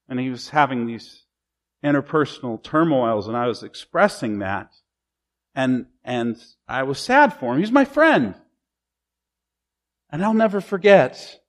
And 0.07 0.19
he 0.19 0.29
was 0.29 0.49
having 0.49 0.87
these 0.87 1.23
interpersonal 1.83 2.61
turmoils 2.61 3.27
and 3.27 3.37
I 3.37 3.47
was 3.47 3.63
expressing 3.63 4.39
that. 4.39 4.73
And, 5.55 5.85
and 6.03 6.41
I 6.67 6.83
was 6.83 6.99
sad 6.99 7.33
for 7.33 7.53
him. 7.53 7.59
He's 7.59 7.71
my 7.71 7.85
friend. 7.85 8.35
And 10.09 10.23
I'll 10.23 10.33
never 10.33 10.61
forget 10.61 11.39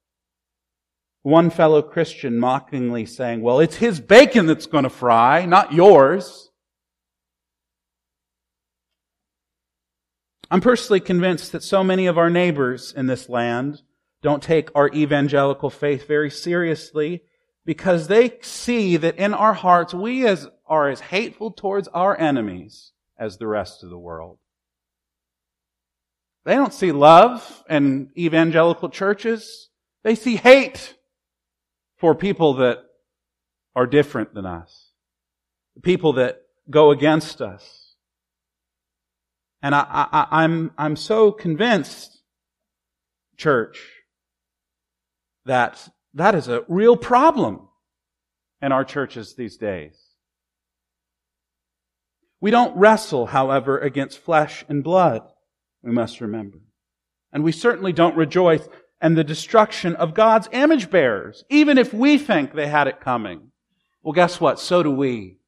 one 1.23 1.50
fellow 1.50 1.82
Christian 1.82 2.38
mockingly 2.38 3.06
saying, 3.06 3.42
well, 3.42 3.61
it's 3.61 3.76
his 3.76 4.00
bacon 4.00 4.47
that's 4.47 4.66
going 4.66 4.85
to 4.85 4.90
fry, 4.90 5.47
not 5.47 5.73
yours. 5.73 6.50
I'm 10.50 10.61
personally 10.61 11.00
convinced 11.00 11.52
that 11.52 11.62
so 11.62 11.85
many 11.85 12.07
of 12.07 12.19
our 12.19 12.28
neighbors 12.28 12.92
in 12.97 13.07
this 13.07 13.28
land 13.28 13.83
don't 14.21 14.42
take 14.42 14.69
our 14.75 14.88
evangelical 14.88 15.71
faith 15.71 16.09
very 16.09 16.30
seriously 16.30 17.23
because 17.64 18.09
they 18.09 18.38
see 18.42 18.97
that 18.97 19.16
in 19.16 19.33
our 19.33 19.54
hearts 19.54 19.95
we 19.95 20.26
as, 20.26 20.49
are 20.66 20.90
as 20.90 21.00
hateful 21.00 21.52
towards 21.52 21.87
our 21.88 22.19
enemies 22.19 22.92
as 23.16 23.37
the 23.37 23.47
rest 23.47 23.85
of 23.85 23.90
the 23.90 23.99
world. 23.99 24.38
They 26.45 26.54
don't 26.54 26.75
see 26.75 26.90
love 26.90 27.62
in 27.69 28.11
evangelical 28.16 28.88
churches. 28.88 29.69
They 30.02 30.14
see 30.14 30.37
hate 30.37 30.97
for 31.99 32.14
people 32.14 32.54
that 32.54 32.78
are 33.76 33.87
different 33.87 34.35
than 34.35 34.47
us. 34.47 34.90
People 35.83 36.14
that 36.14 36.42
go 36.69 36.90
against 36.90 37.40
us. 37.40 37.80
And 39.62 39.75
I, 39.75 39.85
I, 39.90 40.26
I'm, 40.45 40.73
I'm 40.79 40.97
so 40.97 41.33
convinced, 41.33 42.23
church, 43.37 43.79
that 45.45 45.88
that 46.14 46.35
is 46.35 46.49
a 46.49 46.64
real 46.69 46.97
problem 46.97 47.69
in 48.62 48.73
our 48.73 48.85
churches 48.85 49.35
these 49.35 49.57
days. 49.57 49.97
We 52.40 52.50
don't 52.50 52.76
wrestle, 52.76 53.26
however, 53.26 53.79
against 53.79 54.19
flesh 54.19 54.64
and 54.69 54.83
blood, 54.83 55.23
we 55.83 55.93
must 55.93 56.21
remember. 56.21 56.59
And 57.33 57.45
we 57.45 57.52
certainly 57.52 57.93
don't 57.93 58.17
rejoice 58.17 58.67
in 59.02 59.14
the 59.14 59.25
destruction 59.25 59.95
of 59.97 60.14
God's 60.14 60.49
image 60.52 60.90
bearers, 60.90 61.45
even 61.49 61.79
if 61.79 61.93
we 61.93 62.19
think 62.19 62.52
they 62.52 62.67
had 62.67 62.87
it 62.87 63.00
coming. 63.00 63.50
Well, 64.02 64.12
guess 64.12 64.40
what? 64.40 64.59
So 64.59 64.83
do 64.83 64.90
we. 64.90 65.39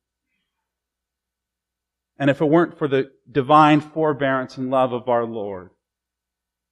And 2.19 2.31
if 2.31 2.41
it 2.41 2.47
weren't 2.47 2.79
for 2.79 2.89
the 2.89 3.11
divine 3.31 3.81
forbearance 3.81 4.57
and 4.57 4.71
love 4.71 4.93
of 4.93 5.09
our 5.09 5.25
Lord, 5.25 5.71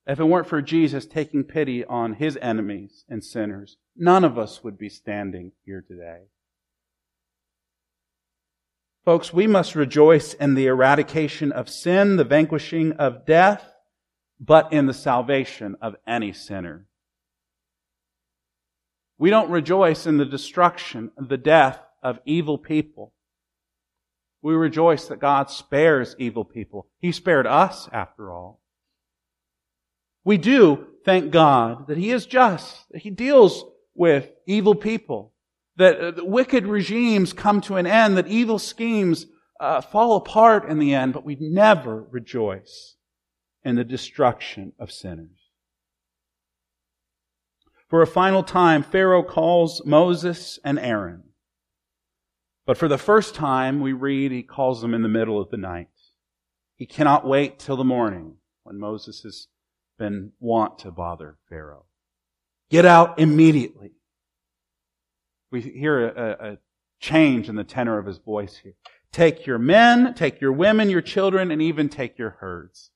if 0.06 0.18
it 0.18 0.25
weren't 0.25 0.47
for 0.47 0.62
Jesus 0.62 1.06
taking 1.06 1.44
pity 1.44 1.85
on 1.85 2.14
his 2.14 2.38
enemies 2.40 3.04
and 3.09 3.25
sinners, 3.25 3.76
none 3.97 4.25
of 4.25 4.38
us 4.38 4.64
would 4.64 4.78
be 4.78 4.88
standing 4.88 5.52
here 5.64 5.85
today. 5.87 6.23
Folks, 9.04 9.32
we 9.32 9.47
must 9.47 9.75
rejoice 9.75 10.35
in 10.35 10.54
the 10.54 10.66
eradication 10.66 11.52
of 11.52 11.68
sin, 11.68 12.16
the 12.16 12.25
vanquishing 12.25 12.92
of 12.92 13.25
death, 13.25 13.73
but 14.38 14.73
in 14.73 14.87
the 14.87 14.94
salvation 14.94 15.76
of 15.80 15.97
any 16.06 16.32
sinner. 16.32 16.87
We 19.18 19.30
don't 19.30 19.50
rejoice 19.50 20.06
in 20.06 20.16
the 20.16 20.25
destruction, 20.25 21.11
the 21.16 21.37
death 21.37 21.80
of 22.02 22.20
evil 22.25 22.59
people. 22.59 23.12
We 24.42 24.54
rejoice 24.54 25.06
that 25.09 25.20
God 25.20 25.50
spares 25.50 26.16
evil 26.18 26.44
people. 26.44 26.88
He 26.99 27.12
spared 27.12 27.47
us, 27.47 27.88
after 27.92 28.32
all. 28.32 28.61
We 30.25 30.38
do 30.38 30.87
thank 31.04 31.30
God 31.30 31.88
that 31.88 31.99
He 31.99 32.11
is 32.11 32.26
just, 32.26 32.88
that 32.90 33.02
He 33.02 33.11
deals 33.11 33.64
with 33.94 34.30
evil 34.47 34.75
people, 34.75 35.35
that 35.76 36.26
wicked 36.26 36.66
regimes 36.66 37.32
come 37.32 37.61
to 37.62 37.76
an 37.76 37.87
end, 37.87 38.16
that 38.16 38.28
evil 38.28 38.59
schemes 38.59 39.26
uh, 39.61 39.80
fall 39.80 40.16
apart 40.16 40.68
in 40.68 40.78
the 40.78 40.94
end, 40.94 41.12
but 41.12 41.25
we 41.25 41.37
never 41.38 42.02
rejoice 42.11 42.97
in 43.62 43.76
the 43.76 43.85
destruction 43.85 44.73
of 44.78 44.90
sinners. 44.90 45.50
For 47.88 48.00
a 48.00 48.06
final 48.06 48.42
time, 48.42 48.82
Pharaoh 48.82 49.23
calls 49.23 49.85
Moses 49.85 50.59
and 50.64 50.78
Aaron. 50.78 51.25
But 52.70 52.78
for 52.78 52.86
the 52.86 52.98
first 52.98 53.34
time, 53.34 53.80
we 53.80 53.92
read 53.92 54.30
he 54.30 54.44
calls 54.44 54.80
them 54.80 54.94
in 54.94 55.02
the 55.02 55.08
middle 55.08 55.40
of 55.40 55.50
the 55.50 55.56
night. 55.56 55.88
He 56.76 56.86
cannot 56.86 57.26
wait 57.26 57.58
till 57.58 57.76
the 57.76 57.82
morning 57.82 58.36
when 58.62 58.78
Moses 58.78 59.22
has 59.22 59.48
been 59.98 60.30
wont 60.38 60.78
to 60.78 60.92
bother 60.92 61.36
Pharaoh. 61.48 61.86
Get 62.70 62.86
out 62.86 63.18
immediately. 63.18 63.90
We 65.50 65.62
hear 65.62 66.10
a, 66.10 66.52
a, 66.52 66.58
change 67.00 67.48
in 67.48 67.56
the 67.56 67.64
tenor 67.64 67.98
of 67.98 68.06
his 68.06 68.18
voice 68.18 68.58
here. 68.58 68.74
Take 69.10 69.46
your 69.46 69.58
men, 69.58 70.14
take 70.14 70.40
your 70.40 70.52
women, 70.52 70.90
your 70.90 71.02
children, 71.02 71.50
and 71.50 71.60
even 71.60 71.88
take 71.88 72.20
your 72.20 72.36
herds. 72.38 72.92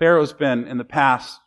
Pharaoh's 0.00 0.32
been 0.32 0.66
in 0.66 0.76
the 0.76 0.84
past, 0.84 1.38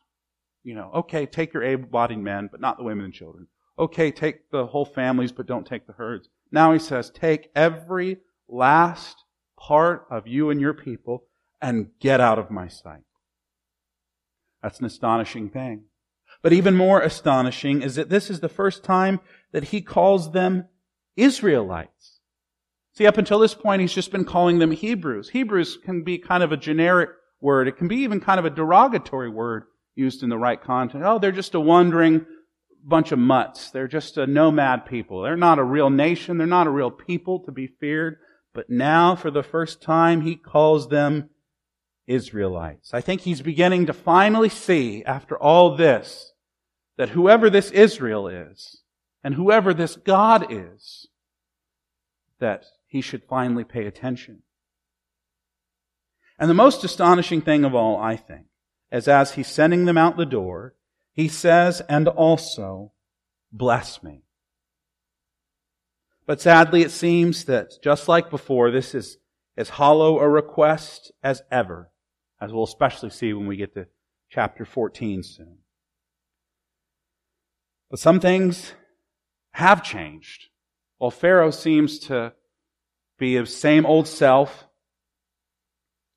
you 0.63 0.73
know, 0.73 0.89
okay, 0.95 1.25
take 1.25 1.51
your 1.53 1.65
able-bodied 1.65 2.17
men, 2.17 2.47
but 2.49 2.61
not 2.61 2.77
the 2.77 2.85
women 2.85 3.03
and 3.03 3.13
children. 3.13 3.47
Okay, 3.77 4.09
take 4.09 4.51
the 4.51 4.67
whole 4.67 4.85
families, 4.85 5.33
but 5.33 5.47
don't 5.47 5.67
take 5.67 5.85
the 5.85 5.91
herds. 5.91 6.29
Now 6.51 6.73
he 6.73 6.79
says, 6.79 7.09
take 7.09 7.49
every 7.55 8.17
last 8.47 9.23
part 9.57 10.05
of 10.09 10.27
you 10.27 10.49
and 10.49 10.59
your 10.59 10.73
people 10.73 11.25
and 11.61 11.89
get 11.99 12.21
out 12.21 12.39
of 12.39 12.49
my 12.49 12.67
sight. 12.67 13.03
That's 14.63 14.79
an 14.79 14.85
astonishing 14.85 15.49
thing. 15.49 15.83
But 16.41 16.53
even 16.53 16.75
more 16.75 17.01
astonishing 17.01 17.81
is 17.81 17.95
that 17.95 18.09
this 18.09 18.29
is 18.29 18.39
the 18.39 18.49
first 18.49 18.83
time 18.83 19.19
that 19.51 19.65
he 19.65 19.81
calls 19.81 20.31
them 20.31 20.65
Israelites. 21.15 22.19
See, 22.93 23.05
up 23.05 23.17
until 23.17 23.39
this 23.39 23.53
point, 23.53 23.81
he's 23.81 23.93
just 23.93 24.11
been 24.11 24.25
calling 24.25 24.59
them 24.59 24.71
Hebrews. 24.71 25.29
Hebrews 25.29 25.77
can 25.83 26.03
be 26.03 26.17
kind 26.17 26.43
of 26.43 26.51
a 26.51 26.57
generic 26.57 27.09
word. 27.41 27.67
It 27.67 27.77
can 27.77 27.87
be 27.87 27.97
even 27.97 28.19
kind 28.19 28.39
of 28.39 28.45
a 28.45 28.49
derogatory 28.49 29.29
word 29.29 29.63
used 29.95 30.23
in 30.23 30.29
the 30.29 30.37
right 30.37 30.61
context. 30.61 31.05
Oh, 31.05 31.19
they're 31.19 31.31
just 31.31 31.55
a 31.55 31.59
wandering 31.59 32.25
bunch 32.83 33.11
of 33.11 33.19
mutts. 33.19 33.71
They're 33.71 33.87
just 33.87 34.17
a 34.17 34.27
nomad 34.27 34.85
people. 34.85 35.21
They're 35.21 35.35
not 35.35 35.59
a 35.59 35.63
real 35.63 35.89
nation. 35.89 36.37
They're 36.37 36.47
not 36.47 36.67
a 36.67 36.71
real 36.71 36.91
people 36.91 37.39
to 37.41 37.51
be 37.51 37.67
feared. 37.67 38.17
But 38.53 38.69
now, 38.69 39.15
for 39.15 39.31
the 39.31 39.43
first 39.43 39.81
time, 39.81 40.21
he 40.21 40.35
calls 40.35 40.89
them 40.89 41.29
Israelites. 42.07 42.93
I 42.93 43.01
think 43.01 43.21
he's 43.21 43.41
beginning 43.41 43.85
to 43.85 43.93
finally 43.93 44.49
see, 44.49 45.03
after 45.03 45.37
all 45.37 45.75
this, 45.75 46.33
that 46.97 47.09
whoever 47.09 47.49
this 47.49 47.71
Israel 47.71 48.27
is, 48.27 48.81
and 49.23 49.35
whoever 49.35 49.73
this 49.73 49.95
God 49.95 50.47
is, 50.49 51.07
that 52.39 52.65
he 52.87 53.01
should 53.01 53.23
finally 53.23 53.63
pay 53.63 53.85
attention. 53.85 54.41
And 56.39 56.49
the 56.49 56.55
most 56.55 56.83
astonishing 56.83 57.41
thing 57.41 57.63
of 57.65 57.75
all, 57.75 57.97
I 57.97 58.15
think, 58.15 58.45
is 58.91 59.07
as 59.07 59.33
he's 59.33 59.47
sending 59.47 59.85
them 59.85 59.97
out 59.97 60.17
the 60.17 60.25
door, 60.25 60.73
he 61.19 61.27
says, 61.27 61.81
and 61.89 62.07
also, 62.07 62.93
bless 63.51 64.01
me. 64.01 64.23
But 66.25 66.39
sadly, 66.39 66.81
it 66.81 66.91
seems 66.91 67.43
that 67.43 67.73
just 67.83 68.07
like 68.07 68.29
before, 68.29 68.71
this 68.71 68.95
is 68.95 69.17
as 69.57 69.67
hollow 69.67 70.19
a 70.19 70.29
request 70.29 71.11
as 71.21 71.41
ever, 71.51 71.91
as 72.39 72.53
we'll 72.53 72.63
especially 72.63 73.09
see 73.09 73.33
when 73.33 73.47
we 73.47 73.57
get 73.57 73.73
to 73.73 73.87
chapter 74.29 74.63
14 74.63 75.23
soon. 75.23 75.57
But 77.91 77.99
some 77.99 78.21
things 78.21 78.71
have 79.51 79.83
changed. 79.83 80.47
While 80.99 81.11
Pharaoh 81.11 81.51
seems 81.51 81.99
to 82.07 82.31
be 83.17 83.35
of 83.35 83.49
same 83.49 83.85
old 83.85 84.07
self, 84.07 84.69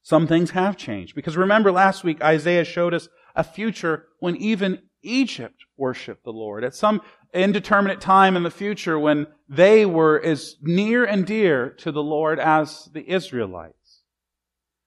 some 0.05 0.29
things 0.29 0.51
have 0.51 0.77
changed. 0.77 1.17
Because 1.17 1.37
remember 1.37 1.73
last 1.73 2.05
week, 2.05 2.23
Isaiah 2.23 2.65
showed 2.65 2.95
us 2.95 3.09
a 3.35 3.43
future 3.43 4.07
when 4.21 4.37
even 4.37 4.81
Egypt 5.03 5.65
worshiped 5.77 6.25
the 6.25 6.33
Lord. 6.33 6.65
At 6.65 6.75
some 6.75 7.01
indeterminate 7.35 8.01
time 8.01 8.37
in 8.37 8.43
the 8.43 8.51
future 8.51 8.99
when 8.99 9.27
they 9.49 9.87
were 9.87 10.21
as 10.23 10.57
near 10.61 11.05
and 11.05 11.27
dear 11.27 11.71
to 11.71 11.93
the 11.93 12.03
Lord 12.03 12.39
as 12.39 12.91
the 12.93 13.09
Israelites. 13.11 14.03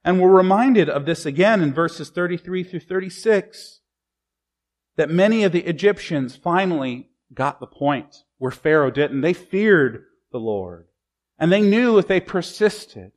And 0.04 0.22
we're 0.22 0.30
reminded 0.30 0.90
of 0.90 1.06
this 1.06 1.26
again 1.26 1.62
in 1.62 1.74
verses 1.74 2.10
33 2.10 2.64
through 2.64 2.82
36 2.82 3.82
that 4.98 5.10
many 5.10 5.44
of 5.44 5.52
the 5.52 5.66
Egyptians 5.66 6.36
finally 6.36 7.10
got 7.34 7.60
the 7.60 7.68
point 7.68 8.24
where 8.38 8.52
Pharaoh 8.52 8.92
didn't. 8.92 9.22
They 9.22 9.34
feared 9.34 10.06
the 10.32 10.38
Lord. 10.38 10.88
And 11.38 11.52
they 11.52 11.62
knew 11.62 11.98
if 11.98 12.08
they 12.08 12.20
persisted 12.20 13.12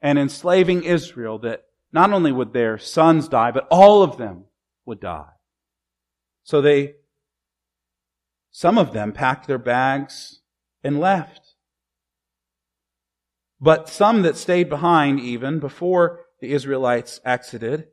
and 0.00 0.18
enslaving 0.18 0.84
Israel 0.84 1.38
that 1.40 1.64
not 1.92 2.12
only 2.12 2.32
would 2.32 2.52
their 2.52 2.78
sons 2.78 3.28
die, 3.28 3.50
but 3.50 3.66
all 3.70 4.02
of 4.02 4.16
them 4.16 4.44
would 4.86 5.00
die. 5.00 5.28
So 6.44 6.60
they, 6.60 6.94
some 8.50 8.78
of 8.78 8.92
them 8.92 9.12
packed 9.12 9.48
their 9.48 9.58
bags 9.58 10.40
and 10.82 11.00
left. 11.00 11.54
But 13.60 13.88
some 13.88 14.22
that 14.22 14.36
stayed 14.36 14.68
behind 14.68 15.20
even 15.20 15.58
before 15.58 16.20
the 16.40 16.52
Israelites 16.52 17.20
exited 17.24 17.88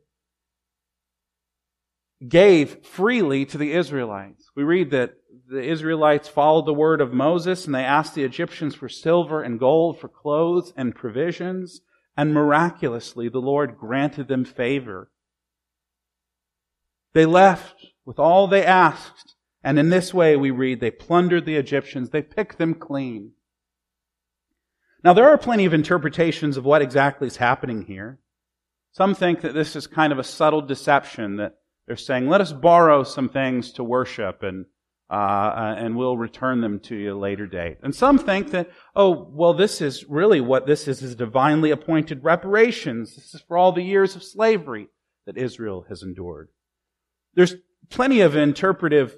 gave 2.28 2.84
freely 2.84 3.46
to 3.46 3.58
the 3.58 3.72
Israelites. 3.72 4.50
We 4.54 4.62
read 4.62 4.90
that 4.90 5.14
the 5.48 5.62
Israelites 5.62 6.28
followed 6.28 6.66
the 6.66 6.74
word 6.74 7.00
of 7.00 7.12
Moses 7.12 7.64
and 7.64 7.74
they 7.74 7.84
asked 7.84 8.14
the 8.14 8.24
Egyptians 8.24 8.74
for 8.74 8.88
silver 8.88 9.42
and 9.42 9.58
gold 9.58 9.98
for 9.98 10.08
clothes 10.08 10.72
and 10.76 10.94
provisions. 10.94 11.80
And 12.16 12.34
miraculously, 12.34 13.30
the 13.30 13.38
Lord 13.38 13.78
granted 13.78 14.28
them 14.28 14.44
favor. 14.44 15.10
They 17.14 17.24
left 17.24 17.91
with 18.04 18.18
all 18.18 18.46
they 18.46 18.64
asked. 18.64 19.34
And 19.64 19.78
in 19.78 19.90
this 19.90 20.12
way, 20.12 20.36
we 20.36 20.50
read, 20.50 20.80
they 20.80 20.90
plundered 20.90 21.46
the 21.46 21.56
Egyptians. 21.56 22.10
They 22.10 22.22
picked 22.22 22.58
them 22.58 22.74
clean. 22.74 23.32
Now, 25.04 25.12
there 25.12 25.28
are 25.28 25.38
plenty 25.38 25.64
of 25.64 25.74
interpretations 25.74 26.56
of 26.56 26.64
what 26.64 26.82
exactly 26.82 27.26
is 27.26 27.36
happening 27.36 27.82
here. 27.82 28.18
Some 28.92 29.14
think 29.14 29.40
that 29.40 29.54
this 29.54 29.74
is 29.74 29.86
kind 29.86 30.12
of 30.12 30.18
a 30.18 30.24
subtle 30.24 30.62
deception 30.62 31.36
that 31.36 31.54
they're 31.86 31.96
saying, 31.96 32.28
let 32.28 32.40
us 32.40 32.52
borrow 32.52 33.02
some 33.02 33.28
things 33.28 33.72
to 33.72 33.84
worship 33.84 34.42
and 34.42 34.66
uh, 35.12 35.74
and 35.76 35.94
we'll 35.94 36.16
return 36.16 36.62
them 36.62 36.80
to 36.80 36.96
you 36.96 37.12
a 37.12 37.18
later 37.18 37.46
date. 37.46 37.76
And 37.82 37.94
some 37.94 38.16
think 38.18 38.50
that, 38.52 38.70
oh, 38.96 39.28
well, 39.30 39.52
this 39.52 39.82
is 39.82 40.06
really 40.08 40.40
what 40.40 40.66
this 40.66 40.88
is, 40.88 41.02
is 41.02 41.14
divinely 41.14 41.70
appointed 41.70 42.24
reparations. 42.24 43.14
This 43.14 43.34
is 43.34 43.42
for 43.42 43.58
all 43.58 43.72
the 43.72 43.82
years 43.82 44.16
of 44.16 44.22
slavery 44.22 44.88
that 45.26 45.36
Israel 45.36 45.84
has 45.90 46.02
endured. 46.02 46.48
There's 47.34 47.56
plenty 47.92 48.20
of 48.20 48.34
interpretive 48.34 49.16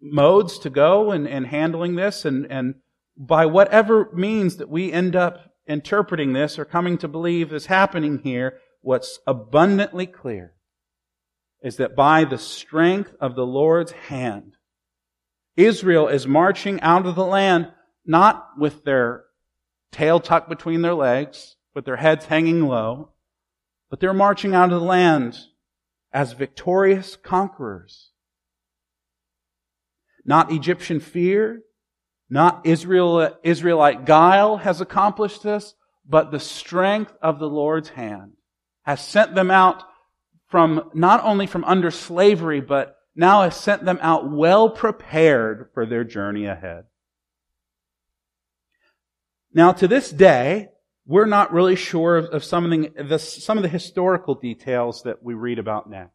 modes 0.00 0.58
to 0.60 0.70
go 0.70 1.12
in, 1.12 1.26
in 1.26 1.44
handling 1.44 1.96
this, 1.96 2.24
and, 2.24 2.46
and 2.50 2.76
by 3.16 3.44
whatever 3.46 4.10
means 4.14 4.56
that 4.56 4.68
we 4.68 4.92
end 4.92 5.16
up 5.16 5.52
interpreting 5.66 6.32
this 6.32 6.58
or 6.58 6.64
coming 6.64 6.96
to 6.98 7.08
believe 7.08 7.52
is 7.52 7.66
happening 7.66 8.20
here, 8.22 8.58
what's 8.80 9.18
abundantly 9.26 10.06
clear 10.06 10.54
is 11.62 11.76
that 11.76 11.96
by 11.96 12.24
the 12.24 12.38
strength 12.38 13.14
of 13.20 13.34
the 13.34 13.46
Lord's 13.46 13.92
hand, 13.92 14.54
Israel 15.56 16.06
is 16.06 16.26
marching 16.26 16.80
out 16.80 17.04
of 17.04 17.16
the 17.16 17.26
land 17.26 17.72
not 18.06 18.50
with 18.56 18.84
their 18.84 19.24
tail 19.90 20.20
tucked 20.20 20.48
between 20.48 20.82
their 20.82 20.94
legs, 20.94 21.56
with 21.74 21.84
their 21.84 21.96
heads 21.96 22.26
hanging 22.26 22.62
low, 22.66 23.10
but 23.90 23.98
they're 23.98 24.14
marching 24.14 24.54
out 24.54 24.72
of 24.72 24.80
the 24.80 24.86
land 24.86 25.36
as 26.12 26.32
victorious 26.32 27.16
conquerors. 27.16 28.10
Not 30.24 30.52
Egyptian 30.52 31.00
fear, 31.00 31.62
not 32.30 32.62
Israel, 32.64 33.36
Israelite 33.42 34.04
guile 34.04 34.58
has 34.58 34.80
accomplished 34.80 35.42
this, 35.42 35.74
but 36.06 36.30
the 36.30 36.40
strength 36.40 37.12
of 37.22 37.38
the 37.38 37.48
Lord's 37.48 37.90
hand 37.90 38.32
has 38.82 39.04
sent 39.04 39.34
them 39.34 39.50
out 39.50 39.82
from, 40.48 40.90
not 40.94 41.22
only 41.24 41.46
from 41.46 41.64
under 41.64 41.90
slavery, 41.90 42.60
but 42.60 42.96
now 43.14 43.42
has 43.42 43.56
sent 43.56 43.84
them 43.84 43.98
out 44.00 44.30
well 44.30 44.70
prepared 44.70 45.70
for 45.74 45.84
their 45.84 46.04
journey 46.04 46.46
ahead. 46.46 46.84
Now, 49.52 49.72
to 49.72 49.88
this 49.88 50.10
day, 50.10 50.68
we're 51.08 51.26
not 51.26 51.54
really 51.54 51.74
sure 51.74 52.18
of, 52.18 52.26
of 52.26 52.44
some, 52.44 52.70
of 52.70 53.08
the, 53.08 53.18
some 53.18 53.56
of 53.56 53.62
the 53.62 53.68
historical 53.68 54.34
details 54.34 55.02
that 55.04 55.22
we 55.22 55.32
read 55.32 55.58
about 55.58 55.88
next. 55.88 56.12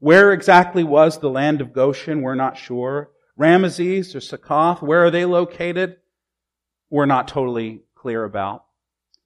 Where 0.00 0.32
exactly 0.32 0.82
was 0.82 1.18
the 1.18 1.30
land 1.30 1.60
of 1.60 1.72
Goshen? 1.72 2.20
We're 2.20 2.34
not 2.34 2.58
sure. 2.58 3.10
Ramesses 3.38 4.16
or 4.16 4.20
Succoth, 4.20 4.82
where 4.82 5.04
are 5.04 5.12
they 5.12 5.24
located? 5.24 5.96
We're 6.90 7.06
not 7.06 7.28
totally 7.28 7.82
clear 7.94 8.24
about. 8.24 8.64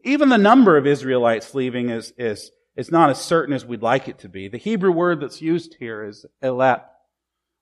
Even 0.04 0.28
the 0.28 0.36
number 0.36 0.76
of 0.76 0.86
Israelites 0.86 1.54
leaving 1.54 1.88
is, 1.88 2.12
is 2.18 2.50
it's 2.76 2.90
not 2.90 3.08
as 3.08 3.18
certain 3.18 3.54
as 3.54 3.64
we'd 3.64 3.80
like 3.80 4.06
it 4.06 4.18
to 4.18 4.28
be. 4.28 4.48
The 4.48 4.58
Hebrew 4.58 4.92
word 4.92 5.20
that's 5.20 5.40
used 5.40 5.76
here 5.78 6.04
is 6.04 6.26
elep 6.42 6.90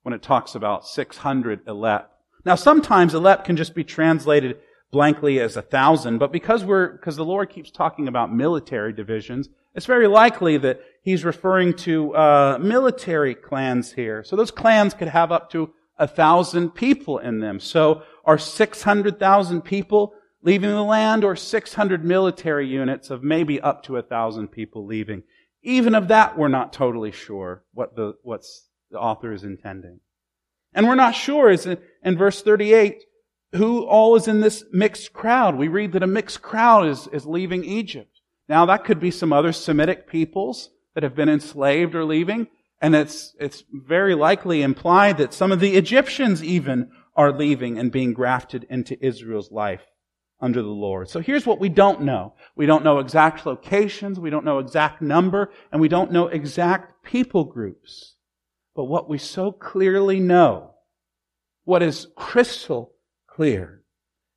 when 0.02 0.12
it 0.12 0.22
talks 0.22 0.56
about 0.56 0.88
600 0.88 1.68
elep. 1.68 2.10
Now 2.44 2.56
sometimes 2.56 3.14
elep 3.14 3.44
can 3.44 3.56
just 3.56 3.76
be 3.76 3.84
translated 3.84 4.58
blankly 4.90 5.40
as 5.40 5.56
a 5.56 5.62
thousand, 5.62 6.18
but 6.18 6.32
because 6.32 6.64
we're, 6.64 6.92
because 6.92 7.16
the 7.16 7.24
Lord 7.24 7.50
keeps 7.50 7.70
talking 7.70 8.08
about 8.08 8.34
military 8.34 8.92
divisions, 8.92 9.48
it's 9.74 9.86
very 9.86 10.08
likely 10.08 10.56
that 10.58 10.80
He's 11.02 11.24
referring 11.24 11.74
to 11.78 12.14
uh, 12.14 12.58
military 12.60 13.34
clans 13.34 13.92
here. 13.92 14.22
So 14.22 14.36
those 14.36 14.50
clans 14.50 14.92
could 14.92 15.08
have 15.08 15.32
up 15.32 15.50
to 15.52 15.72
a 15.98 16.06
thousand 16.06 16.70
people 16.70 17.18
in 17.18 17.40
them. 17.40 17.58
So 17.58 18.02
are 18.24 18.38
600,000 18.38 19.62
people 19.62 20.14
leaving 20.42 20.70
the 20.70 20.82
land 20.82 21.24
or 21.24 21.36
600 21.36 22.04
military 22.04 22.66
units 22.66 23.10
of 23.10 23.22
maybe 23.22 23.60
up 23.60 23.82
to 23.84 23.96
a 23.96 24.02
thousand 24.02 24.48
people 24.48 24.86
leaving. 24.86 25.22
Even 25.62 25.94
of 25.94 26.08
that, 26.08 26.38
we're 26.38 26.48
not 26.48 26.72
totally 26.72 27.12
sure 27.12 27.64
what 27.72 27.96
the, 27.96 28.14
what's 28.22 28.68
the 28.90 28.98
author 28.98 29.32
is 29.32 29.44
intending. 29.44 30.00
And 30.72 30.86
we're 30.86 30.94
not 30.94 31.14
sure, 31.14 31.50
is 31.50 31.66
in 31.66 32.18
verse 32.18 32.42
38, 32.42 33.04
who 33.52 33.84
all 33.84 34.16
is 34.16 34.28
in 34.28 34.40
this 34.40 34.64
mixed 34.72 35.12
crowd. 35.12 35.56
We 35.56 35.68
read 35.68 35.92
that 35.92 36.02
a 36.02 36.06
mixed 36.06 36.42
crowd 36.42 36.88
is, 36.88 37.08
is 37.08 37.26
leaving 37.26 37.64
Egypt. 37.64 38.20
Now 38.48 38.66
that 38.66 38.84
could 38.84 39.00
be 39.00 39.10
some 39.10 39.32
other 39.32 39.52
Semitic 39.52 40.08
peoples 40.08 40.70
that 40.94 41.02
have 41.02 41.14
been 41.14 41.28
enslaved 41.28 41.94
or 41.94 42.04
leaving. 42.04 42.48
And 42.80 42.94
it's, 42.94 43.34
it's 43.38 43.64
very 43.72 44.14
likely 44.14 44.62
implied 44.62 45.18
that 45.18 45.34
some 45.34 45.52
of 45.52 45.60
the 45.60 45.76
Egyptians 45.76 46.42
even 46.42 46.90
are 47.14 47.32
leaving 47.32 47.78
and 47.78 47.92
being 47.92 48.14
grafted 48.14 48.66
into 48.70 49.04
Israel's 49.04 49.50
life 49.50 49.82
under 50.40 50.62
the 50.62 50.68
Lord. 50.68 51.10
So 51.10 51.20
here's 51.20 51.46
what 51.46 51.60
we 51.60 51.68
don't 51.68 52.02
know. 52.02 52.34
We 52.56 52.66
don't 52.66 52.84
know 52.84 52.98
exact 52.98 53.44
locations, 53.44 54.18
we 54.18 54.30
don't 54.30 54.44
know 54.44 54.58
exact 54.58 55.02
number, 55.02 55.50
and 55.70 55.80
we 55.80 55.88
don't 55.88 56.12
know 56.12 56.28
exact 56.28 57.04
people 57.04 57.44
groups. 57.44 58.16
But 58.74 58.84
what 58.84 59.08
we 59.08 59.18
so 59.18 59.52
clearly 59.52 60.20
know, 60.20 60.70
what 61.64 61.82
is 61.82 62.08
crystal 62.16 62.94
clear, 63.40 63.82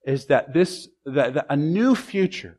is 0.06 0.28
that 0.28 0.54
this, 0.54 0.88
that, 1.04 1.34
that 1.34 1.46
a 1.50 1.58
new 1.58 1.94
future, 1.94 2.58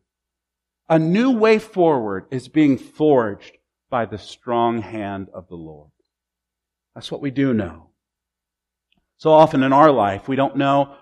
a 0.90 0.98
new 0.98 1.30
way 1.30 1.58
forward 1.58 2.26
is 2.30 2.48
being 2.48 2.76
forged 2.76 3.56
by 3.88 4.04
the 4.04 4.18
strong 4.18 4.82
hand 4.82 5.28
of 5.32 5.48
the 5.48 5.54
Lord. 5.54 5.90
That's 6.94 7.10
what 7.10 7.22
we 7.22 7.30
do 7.30 7.54
know. 7.54 7.88
So 9.16 9.32
often 9.32 9.62
in 9.62 9.72
our 9.72 9.90
life, 9.90 10.28
we 10.28 10.36
don't 10.36 10.54
know 10.54 10.94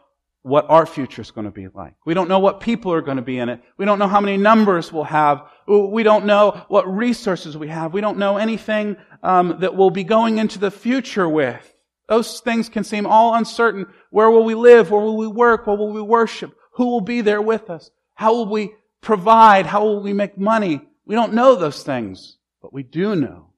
what 0.42 0.70
our 0.70 0.87
future 0.87 1.22
is 1.22 1.33
going 1.33 1.46
to 1.46 1.50
be 1.50 1.66
like. 1.66 1.94
We 2.07 2.14
don't 2.14 2.28
know 2.28 2.38
what 2.38 2.61
people 2.61 2.92
are 2.92 3.02
going 3.02 3.16
to 3.16 3.22
be 3.24 3.38
in 3.38 3.48
it. 3.48 3.61
We 3.78 3.85
don't 3.85 3.98
know 3.98 4.07
how 4.07 4.20
many 4.20 4.37
numbers 4.37 4.92
we'll 4.92 5.02
have. 5.02 5.42
We 5.66 6.05
don't 6.05 6.24
know 6.24 6.64
what 6.68 6.87
resources 6.87 7.57
we 7.57 7.66
have. 7.66 7.92
We 7.92 8.00
don't 8.00 8.18
know 8.18 8.37
anything 8.37 8.96
um, 9.24 9.57
that 9.59 9.74
we'll 9.74 9.90
be 9.90 10.05
going 10.05 10.38
into 10.38 10.61
the 10.61 10.70
future 10.70 11.28
with. 11.28 11.71
Those 12.08 12.40
things 12.40 12.68
can 12.68 12.84
seem 12.84 13.06
all 13.06 13.34
uncertain. 13.34 13.86
Where 14.10 14.30
will 14.30 14.44
we 14.44 14.54
live? 14.54 14.90
Where 14.90 15.00
will 15.00 15.16
we 15.16 15.26
work? 15.26 15.66
Where 15.66 15.76
will 15.76 15.92
we 15.92 16.02
worship? 16.02 16.54
Who 16.72 16.86
will 16.86 17.00
be 17.00 17.20
there 17.20 17.42
with 17.42 17.70
us? 17.70 17.90
How 18.14 18.34
will 18.34 18.48
we 18.48 18.72
provide? 19.00 19.66
How 19.66 19.84
will 19.84 20.02
we 20.02 20.12
make 20.12 20.36
money? 20.36 20.80
We 21.04 21.14
don't 21.14 21.34
know 21.34 21.54
those 21.54 21.82
things, 21.82 22.38
but 22.60 22.72
we 22.72 22.82
do 22.82 23.16
know 23.16 23.48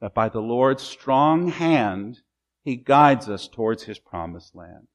that 0.00 0.14
by 0.14 0.28
the 0.28 0.40
Lord's 0.40 0.82
strong 0.82 1.48
hand, 1.48 2.20
He 2.62 2.76
guides 2.76 3.28
us 3.28 3.48
towards 3.48 3.84
His 3.84 3.98
promised 3.98 4.54
land. 4.54 4.88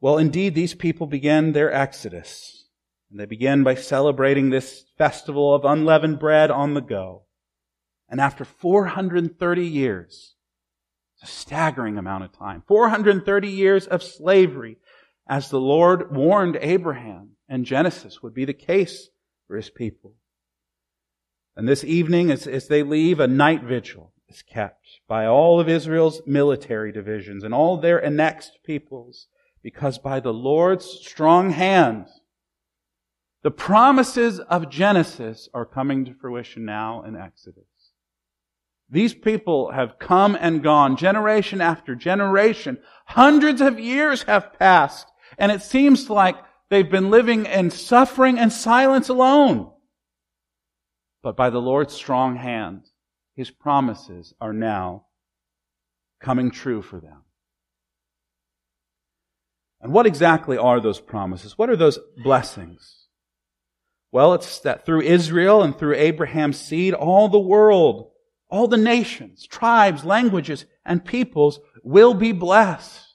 Well, 0.00 0.18
indeed, 0.18 0.54
these 0.54 0.74
people 0.74 1.06
began 1.06 1.52
their 1.52 1.72
exodus. 1.72 2.66
And 3.10 3.20
they 3.20 3.26
began 3.26 3.62
by 3.62 3.74
celebrating 3.74 4.50
this 4.50 4.86
festival 4.98 5.54
of 5.54 5.64
unleavened 5.64 6.18
bread 6.18 6.50
on 6.50 6.74
the 6.74 6.80
go. 6.80 7.22
And 8.12 8.20
after 8.20 8.44
430 8.44 9.66
years, 9.66 10.34
a 11.22 11.26
staggering 11.26 11.96
amount 11.96 12.24
of 12.24 12.32
time, 12.32 12.62
430 12.68 13.48
years 13.48 13.86
of 13.86 14.02
slavery, 14.02 14.76
as 15.26 15.48
the 15.48 15.58
Lord 15.58 16.14
warned 16.14 16.58
Abraham 16.60 17.36
and 17.48 17.64
Genesis 17.64 18.22
would 18.22 18.34
be 18.34 18.44
the 18.44 18.52
case 18.52 19.08
for 19.48 19.56
his 19.56 19.70
people. 19.70 20.12
And 21.56 21.66
this 21.66 21.84
evening, 21.84 22.30
as, 22.30 22.46
as 22.46 22.68
they 22.68 22.82
leave, 22.82 23.18
a 23.18 23.26
night 23.26 23.62
vigil 23.62 24.12
is 24.28 24.42
kept 24.42 25.00
by 25.08 25.24
all 25.24 25.58
of 25.58 25.70
Israel's 25.70 26.20
military 26.26 26.92
divisions 26.92 27.42
and 27.42 27.54
all 27.54 27.78
their 27.78 28.04
annexed 28.04 28.58
peoples 28.62 29.28
because 29.62 29.96
by 29.96 30.20
the 30.20 30.34
Lord's 30.34 30.84
strong 30.84 31.52
hand, 31.52 32.08
the 33.42 33.50
promises 33.50 34.38
of 34.38 34.68
Genesis 34.68 35.48
are 35.54 35.64
coming 35.64 36.04
to 36.04 36.12
fruition 36.12 36.66
now 36.66 37.02
in 37.04 37.16
Exodus. 37.16 37.64
These 38.92 39.14
people 39.14 39.72
have 39.72 39.98
come 39.98 40.36
and 40.38 40.62
gone 40.62 40.96
generation 40.96 41.60
after 41.60 41.96
generation. 41.96 42.78
Hundreds 43.06 43.60
of 43.60 43.80
years 43.80 44.22
have 44.24 44.56
passed 44.58 45.08
and 45.38 45.50
it 45.50 45.62
seems 45.62 46.10
like 46.10 46.36
they've 46.70 46.90
been 46.90 47.10
living 47.10 47.46
in 47.46 47.70
suffering 47.70 48.38
and 48.38 48.52
silence 48.52 49.08
alone. 49.08 49.70
But 51.22 51.36
by 51.36 51.50
the 51.50 51.60
Lord's 51.60 51.94
strong 51.94 52.36
hand, 52.36 52.86
His 53.34 53.50
promises 53.50 54.34
are 54.40 54.52
now 54.52 55.06
coming 56.20 56.50
true 56.50 56.82
for 56.82 57.00
them. 57.00 57.22
And 59.80 59.92
what 59.92 60.06
exactly 60.06 60.56
are 60.56 60.80
those 60.80 61.00
promises? 61.00 61.58
What 61.58 61.70
are 61.70 61.76
those 61.76 61.98
blessings? 62.22 63.08
Well, 64.12 64.34
it's 64.34 64.60
that 64.60 64.84
through 64.84 65.02
Israel 65.02 65.62
and 65.62 65.76
through 65.76 65.94
Abraham's 65.96 66.60
seed, 66.60 66.94
all 66.94 67.28
the 67.28 67.38
world, 67.40 68.11
all 68.52 68.68
the 68.68 68.76
nations, 68.76 69.46
tribes, 69.46 70.04
languages, 70.04 70.66
and 70.84 71.02
peoples 71.02 71.58
will 71.82 72.12
be 72.12 72.32
blessed. 72.32 73.08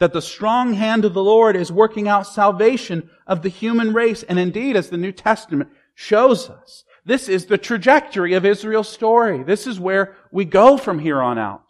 That 0.00 0.12
the 0.12 0.20
strong 0.20 0.74
hand 0.74 1.04
of 1.04 1.14
the 1.14 1.22
Lord 1.22 1.54
is 1.54 1.70
working 1.70 2.08
out 2.08 2.26
salvation 2.26 3.08
of 3.24 3.42
the 3.42 3.48
human 3.48 3.94
race. 3.94 4.24
And 4.24 4.36
indeed, 4.36 4.76
as 4.76 4.90
the 4.90 4.96
New 4.96 5.12
Testament 5.12 5.70
shows 5.94 6.50
us, 6.50 6.82
this 7.04 7.28
is 7.28 7.46
the 7.46 7.56
trajectory 7.56 8.34
of 8.34 8.44
Israel's 8.44 8.88
story. 8.88 9.44
This 9.44 9.68
is 9.68 9.78
where 9.78 10.16
we 10.32 10.44
go 10.44 10.76
from 10.76 10.98
here 10.98 11.22
on 11.22 11.38
out. 11.38 11.62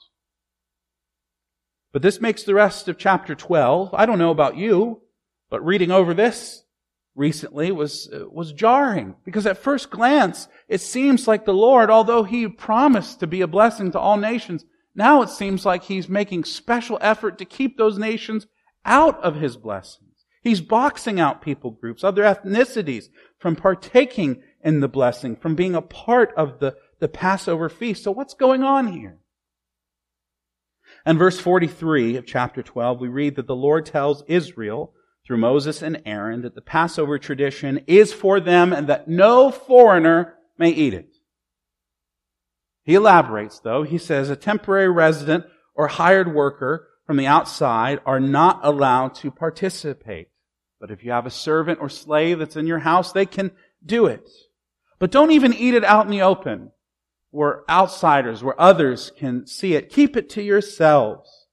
But 1.92 2.00
this 2.00 2.22
makes 2.22 2.42
the 2.42 2.54
rest 2.54 2.88
of 2.88 2.96
chapter 2.96 3.34
12, 3.34 3.92
I 3.92 4.06
don't 4.06 4.18
know 4.18 4.30
about 4.30 4.56
you, 4.56 5.02
but 5.50 5.62
reading 5.62 5.90
over 5.90 6.14
this 6.14 6.62
recently 7.14 7.70
was, 7.72 8.08
uh, 8.12 8.28
was 8.30 8.52
jarring. 8.52 9.14
Because 9.24 9.46
at 9.46 9.58
first 9.58 9.90
glance, 9.90 10.48
it 10.72 10.80
seems 10.80 11.28
like 11.28 11.44
the 11.44 11.52
Lord, 11.52 11.90
although 11.90 12.22
He 12.22 12.48
promised 12.48 13.20
to 13.20 13.26
be 13.26 13.42
a 13.42 13.46
blessing 13.46 13.92
to 13.92 13.98
all 13.98 14.16
nations, 14.16 14.64
now 14.94 15.20
it 15.20 15.28
seems 15.28 15.66
like 15.66 15.82
He's 15.82 16.08
making 16.08 16.44
special 16.44 16.96
effort 17.02 17.36
to 17.38 17.44
keep 17.44 17.76
those 17.76 17.98
nations 17.98 18.46
out 18.82 19.22
of 19.22 19.34
His 19.34 19.58
blessings. 19.58 20.24
He's 20.42 20.62
boxing 20.62 21.20
out 21.20 21.42
people 21.42 21.72
groups, 21.72 22.02
other 22.02 22.22
ethnicities 22.22 23.10
from 23.38 23.54
partaking 23.54 24.42
in 24.64 24.80
the 24.80 24.88
blessing, 24.88 25.36
from 25.36 25.54
being 25.54 25.74
a 25.74 25.82
part 25.82 26.32
of 26.38 26.58
the, 26.58 26.74
the 27.00 27.08
Passover 27.08 27.68
feast. 27.68 28.02
So 28.02 28.10
what's 28.10 28.32
going 28.32 28.62
on 28.62 28.94
here? 28.94 29.18
And 31.04 31.18
verse 31.18 31.38
43 31.38 32.16
of 32.16 32.24
chapter 32.24 32.62
12, 32.62 32.98
we 32.98 33.08
read 33.08 33.36
that 33.36 33.46
the 33.46 33.54
Lord 33.54 33.84
tells 33.84 34.24
Israel 34.26 34.94
through 35.26 35.36
Moses 35.36 35.82
and 35.82 36.00
Aaron 36.06 36.40
that 36.42 36.54
the 36.54 36.62
Passover 36.62 37.18
tradition 37.18 37.84
is 37.86 38.10
for 38.10 38.40
them 38.40 38.72
and 38.72 38.86
that 38.88 39.06
no 39.06 39.50
foreigner 39.50 40.38
may 40.62 40.70
eat 40.70 40.94
it. 40.94 41.16
He 42.84 42.94
elaborates 42.94 43.58
though. 43.58 43.82
He 43.82 43.98
says 43.98 44.30
a 44.30 44.36
temporary 44.36 44.88
resident 44.88 45.44
or 45.74 45.88
hired 45.88 46.32
worker 46.32 46.88
from 47.04 47.16
the 47.16 47.26
outside 47.26 47.98
are 48.06 48.20
not 48.20 48.60
allowed 48.62 49.16
to 49.16 49.32
participate. 49.32 50.28
But 50.80 50.92
if 50.92 51.02
you 51.04 51.10
have 51.10 51.26
a 51.26 51.30
servant 51.30 51.80
or 51.80 51.88
slave 51.88 52.38
that's 52.38 52.56
in 52.56 52.68
your 52.68 52.78
house, 52.78 53.10
they 53.10 53.26
can 53.26 53.50
do 53.84 54.06
it. 54.06 54.28
But 55.00 55.10
don't 55.10 55.32
even 55.32 55.52
eat 55.52 55.74
it 55.74 55.84
out 55.84 56.04
in 56.04 56.12
the 56.12 56.22
open 56.22 56.70
where 57.32 57.68
outsiders, 57.68 58.44
where 58.44 58.60
others 58.60 59.10
can 59.16 59.46
see 59.48 59.74
it. 59.74 59.90
Keep 59.90 60.16
it 60.16 60.30
to 60.30 60.42
yourselves. 60.42 61.48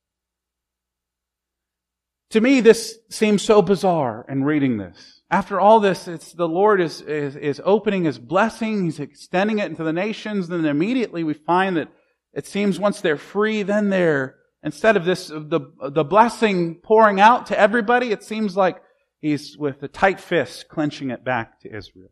To 2.29 2.41
me, 2.41 2.61
this 2.61 2.99
seems 3.09 3.41
so 3.41 3.63
bizarre 3.63 4.23
in 4.29 4.43
reading 4.43 4.77
this. 4.77 5.18
After 5.31 5.59
all 5.59 5.79
this, 5.79 6.07
it's 6.07 6.33
the 6.33 6.47
Lord 6.47 6.81
is, 6.81 7.01
is, 7.01 7.35
is 7.35 7.61
opening 7.63 8.03
His 8.05 8.17
blessing. 8.17 8.85
He's 8.85 8.99
extending 8.99 9.59
it 9.59 9.69
into 9.69 9.83
the 9.83 9.93
nations. 9.93 10.47
Then 10.47 10.65
immediately 10.65 11.23
we 11.23 11.33
find 11.33 11.77
that 11.77 11.89
it 12.33 12.47
seems 12.47 12.79
once 12.79 13.01
they're 13.01 13.17
free, 13.17 13.63
then 13.63 13.89
they're, 13.89 14.37
instead 14.63 14.97
of 14.97 15.05
this, 15.05 15.27
the, 15.27 15.61
the 15.91 16.03
blessing 16.03 16.75
pouring 16.75 17.19
out 17.19 17.47
to 17.47 17.59
everybody, 17.59 18.11
it 18.11 18.23
seems 18.23 18.57
like 18.57 18.81
He's 19.21 19.57
with 19.57 19.83
a 19.83 19.87
tight 19.87 20.19
fist 20.19 20.69
clenching 20.69 21.09
it 21.09 21.23
back 21.23 21.59
to 21.61 21.75
Israel. 21.75 22.11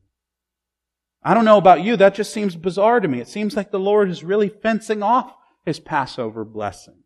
I 1.23 1.33
don't 1.33 1.45
know 1.45 1.57
about 1.57 1.83
you, 1.83 1.97
that 1.97 2.15
just 2.15 2.33
seems 2.33 2.55
bizarre 2.55 2.99
to 2.99 3.07
me. 3.07 3.19
It 3.19 3.27
seems 3.27 3.55
like 3.55 3.71
the 3.71 3.79
Lord 3.79 4.09
is 4.09 4.23
really 4.23 4.49
fencing 4.49 5.01
off 5.01 5.33
his 5.65 5.79
Passover 5.79 6.45
blessing. 6.45 7.03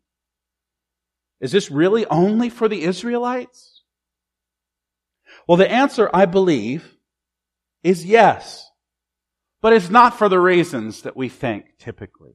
Is 1.40 1.50
this 1.50 1.70
really 1.70 2.06
only 2.06 2.48
for 2.48 2.68
the 2.68 2.82
Israelites? 2.82 3.71
Well, 5.46 5.56
the 5.56 5.70
answer, 5.70 6.10
I 6.12 6.26
believe, 6.26 6.96
is 7.82 8.04
yes. 8.04 8.70
But 9.60 9.72
it's 9.72 9.90
not 9.90 10.18
for 10.18 10.28
the 10.28 10.40
reasons 10.40 11.02
that 11.02 11.16
we 11.16 11.28
think 11.28 11.78
typically. 11.78 12.32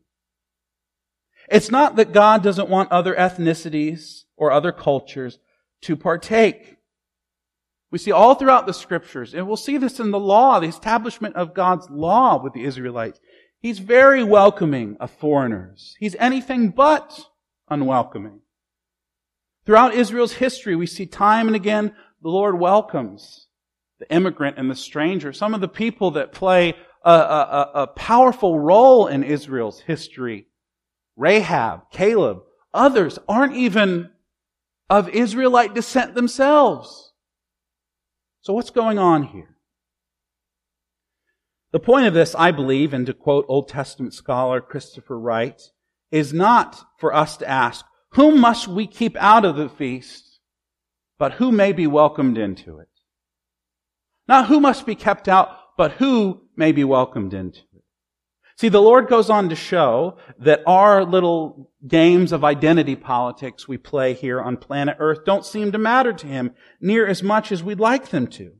It's 1.50 1.72
not 1.72 1.96
that 1.96 2.14
God 2.14 2.44
doesn't 2.44 2.70
want 2.70 2.92
other 2.92 3.16
ethnicities 3.16 4.24
or 4.36 4.52
other 4.52 4.72
cultures 4.72 5.40
to 5.82 5.96
partake. 5.96 6.78
We 7.90 7.98
see 7.98 8.12
all 8.12 8.36
throughout 8.36 8.66
the 8.66 8.74
scriptures, 8.74 9.34
and 9.34 9.48
we'll 9.48 9.56
see 9.56 9.78
this 9.78 10.00
in 10.00 10.12
the 10.12 10.20
law, 10.20 10.60
the 10.60 10.68
establishment 10.68 11.36
of 11.36 11.54
God's 11.54 11.90
law 11.90 12.42
with 12.42 12.54
the 12.54 12.64
Israelites. 12.64 13.20
He's 13.60 13.80
very 13.80 14.24
welcoming 14.24 14.98
of 15.00 15.10
foreigners. 15.10 15.96
He's 16.00 16.16
anything 16.16 16.70
but 16.70 17.28
unwelcoming. 17.70 18.42
Throughout 19.66 19.94
Israel's 19.94 20.34
history, 20.34 20.76
we 20.76 20.86
see 20.86 21.06
time 21.06 21.48
and 21.48 21.56
again 21.56 21.94
the 22.22 22.30
Lord 22.30 22.60
welcomes 22.60 23.48
the 24.00 24.12
immigrant 24.12 24.58
and 24.58 24.70
the 24.70 24.76
stranger. 24.76 25.34
Some 25.34 25.54
of 25.54 25.62
the 25.62 25.68
people 25.68 26.12
that 26.12 26.32
play 26.32 26.76
a, 27.04 27.12
a, 27.12 27.72
a 27.76 27.88
powerful 27.88 28.60
role 28.60 29.08
in 29.08 29.24
Israel's 29.24 29.80
history, 29.80 30.48
Rahab, 31.16 31.92
Caleb, 31.92 32.42
others 32.74 33.18
aren't 33.28 33.56
even 33.56 34.10
of 34.90 35.10
Israelite 35.10 35.74
descent 35.74 36.16
themselves. 36.16 37.12
So 38.42 38.54
what's 38.54 38.70
going 38.70 38.98
on 38.98 39.24
here? 39.24 39.58
The 41.72 41.80
point 41.80 42.08
of 42.08 42.14
this, 42.14 42.34
I 42.34 42.52
believe, 42.52 42.94
and 42.94 43.06
to 43.06 43.14
quote 43.14 43.46
Old 43.50 43.68
Testament 43.68 44.14
scholar 44.14 44.62
Christopher 44.62 45.20
Wright, 45.20 45.62
is 46.12 46.32
not 46.32 46.82
for 46.98 47.14
us 47.14 47.38
to 47.38 47.50
ask, 47.50 47.86
whom 48.12 48.40
must 48.40 48.68
we 48.68 48.88
keep 48.88 49.18
out 49.18 49.44
of 49.44 49.58
the 49.58 49.68
feast, 49.68 50.27
but 51.18 51.34
who 51.34 51.52
may 51.52 51.72
be 51.72 51.88
welcomed 51.88 52.38
into 52.38 52.80
it? 52.80 52.90
Not 54.28 54.48
who 54.48 54.60
must 54.60 54.86
be 54.86 54.96
kept 54.96 55.28
out, 55.28 55.50
but 55.78 55.94
who 55.94 56.42
may 56.56 56.72
be 56.72 56.84
welcomed 56.84 57.34
into 57.34 57.60
it. 57.60 57.84
See, 58.58 58.70
the 58.70 58.82
Lord 58.82 59.08
goes 59.08 59.30
on 59.30 59.50
to 59.50 59.56
show 59.56 60.18
that 60.40 60.64
our 60.66 61.04
little 61.04 61.70
games 61.88 62.32
of 62.32 62.44
identity 62.44 62.96
politics 62.96 63.68
we 63.68 63.78
play 63.78 64.14
here 64.14 64.42
on 64.42 64.58
planet 64.58 64.98
Earth 65.00 65.26
don't 65.26 65.46
seem 65.46 65.72
to 65.72 65.78
matter 65.78 66.12
to 66.12 66.28
Him 66.28 66.54
near 66.82 67.06
as 67.06 67.22
much 67.22 67.52
as 67.52 67.64
we'd 67.64 67.80
like 67.80 68.10
them 68.10 68.28
to. 68.28 68.54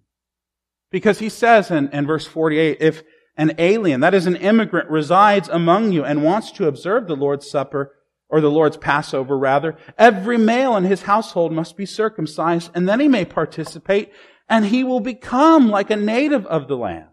Because 0.92 1.20
He 1.20 1.30
says 1.30 1.72
in, 1.72 1.90
in 1.90 2.06
verse 2.06 2.28
48, 2.28 2.78
if, 2.80 3.04
an 3.38 3.54
alien, 3.60 4.02
that 4.02 4.16
is 4.16 4.26
an 4.26 4.36
immigrant, 4.36 4.90
resides 4.90 5.48
among 5.48 5.92
you 5.92 6.04
and 6.04 6.24
wants 6.24 6.52
to 6.54 6.68
observe 6.68 7.08
the 7.08 7.16
Lord's 7.16 7.50
Supper, 7.50 7.94
or 8.30 8.42
the 8.42 8.52
Lord's 8.52 8.78
Passover 8.78 9.38
rather, 9.38 9.78
every 9.98 10.38
male 10.38 10.76
in 10.76 10.84
his 10.84 11.04
household 11.04 11.52
must 11.52 11.78
be 11.78 11.86
circumcised, 11.86 12.72
and 12.74 12.88
then 12.88 13.00
he 13.00 13.08
may 13.08 13.26
participate, 13.26 14.12
and 14.50 14.66
he 14.66 14.84
will 14.84 15.00
become 15.00 15.70
like 15.70 15.90
a 15.90 15.96
native 15.96 16.46
of 16.48 16.68
the 16.68 16.78
land. 16.78 17.08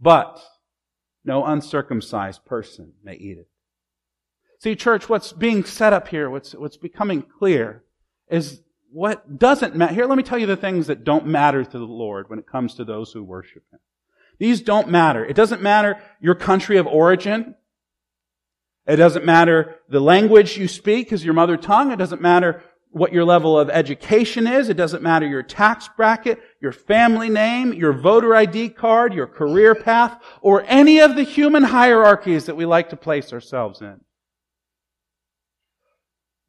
But 0.00 0.42
no 1.24 1.44
uncircumcised 1.44 2.44
person 2.44 2.92
may 3.02 3.14
eat 3.14 3.38
it. 3.38 3.48
See, 4.58 4.76
church, 4.76 5.08
what's 5.08 5.32
being 5.32 5.64
set 5.64 5.92
up 5.92 6.08
here, 6.08 6.30
what's, 6.30 6.54
what's 6.54 6.76
becoming 6.76 7.22
clear, 7.22 7.82
is 8.28 8.60
what 8.92 9.38
doesn't 9.38 9.74
matter. 9.74 9.94
Here, 9.94 10.06
let 10.06 10.16
me 10.16 10.22
tell 10.22 10.38
you 10.38 10.46
the 10.46 10.56
things 10.56 10.86
that 10.86 11.04
don't 11.04 11.26
matter 11.26 11.64
to 11.64 11.78
the 11.78 11.84
Lord 11.84 12.28
when 12.28 12.38
it 12.38 12.46
comes 12.46 12.74
to 12.74 12.84
those 12.84 13.12
who 13.12 13.24
worship 13.24 13.64
Him. 13.72 13.80
These 14.38 14.60
don't 14.60 14.88
matter. 14.88 15.24
It 15.24 15.34
doesn't 15.34 15.62
matter 15.62 16.00
your 16.20 16.34
country 16.34 16.76
of 16.76 16.86
origin. 16.86 17.54
It 18.86 18.96
doesn't 18.96 19.24
matter 19.24 19.76
the 19.88 20.00
language 20.00 20.58
you 20.58 20.66
speak 20.66 21.12
is 21.12 21.24
your 21.24 21.34
mother 21.34 21.56
tongue. 21.56 21.92
It 21.92 21.98
doesn't 21.98 22.20
matter 22.20 22.62
what 22.90 23.12
your 23.12 23.24
level 23.24 23.58
of 23.58 23.70
education 23.70 24.46
is. 24.46 24.68
It 24.68 24.76
doesn't 24.76 25.02
matter 25.02 25.26
your 25.26 25.42
tax 25.42 25.88
bracket, 25.96 26.40
your 26.60 26.72
family 26.72 27.30
name, 27.30 27.72
your 27.72 27.92
voter 27.92 28.34
ID 28.34 28.70
card, 28.70 29.14
your 29.14 29.26
career 29.26 29.74
path, 29.74 30.20
or 30.42 30.62
any 30.66 31.00
of 31.00 31.16
the 31.16 31.22
human 31.22 31.62
hierarchies 31.62 32.46
that 32.46 32.56
we 32.56 32.66
like 32.66 32.90
to 32.90 32.96
place 32.96 33.32
ourselves 33.32 33.80
in. 33.80 34.00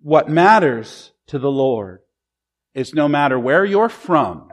What 0.01 0.27
matters 0.27 1.13
to 1.27 1.39
the 1.39 1.51
Lord 1.51 2.01
is 2.73 2.93
no 2.93 3.07
matter 3.07 3.39
where 3.39 3.63
you're 3.63 3.87
from, 3.87 4.51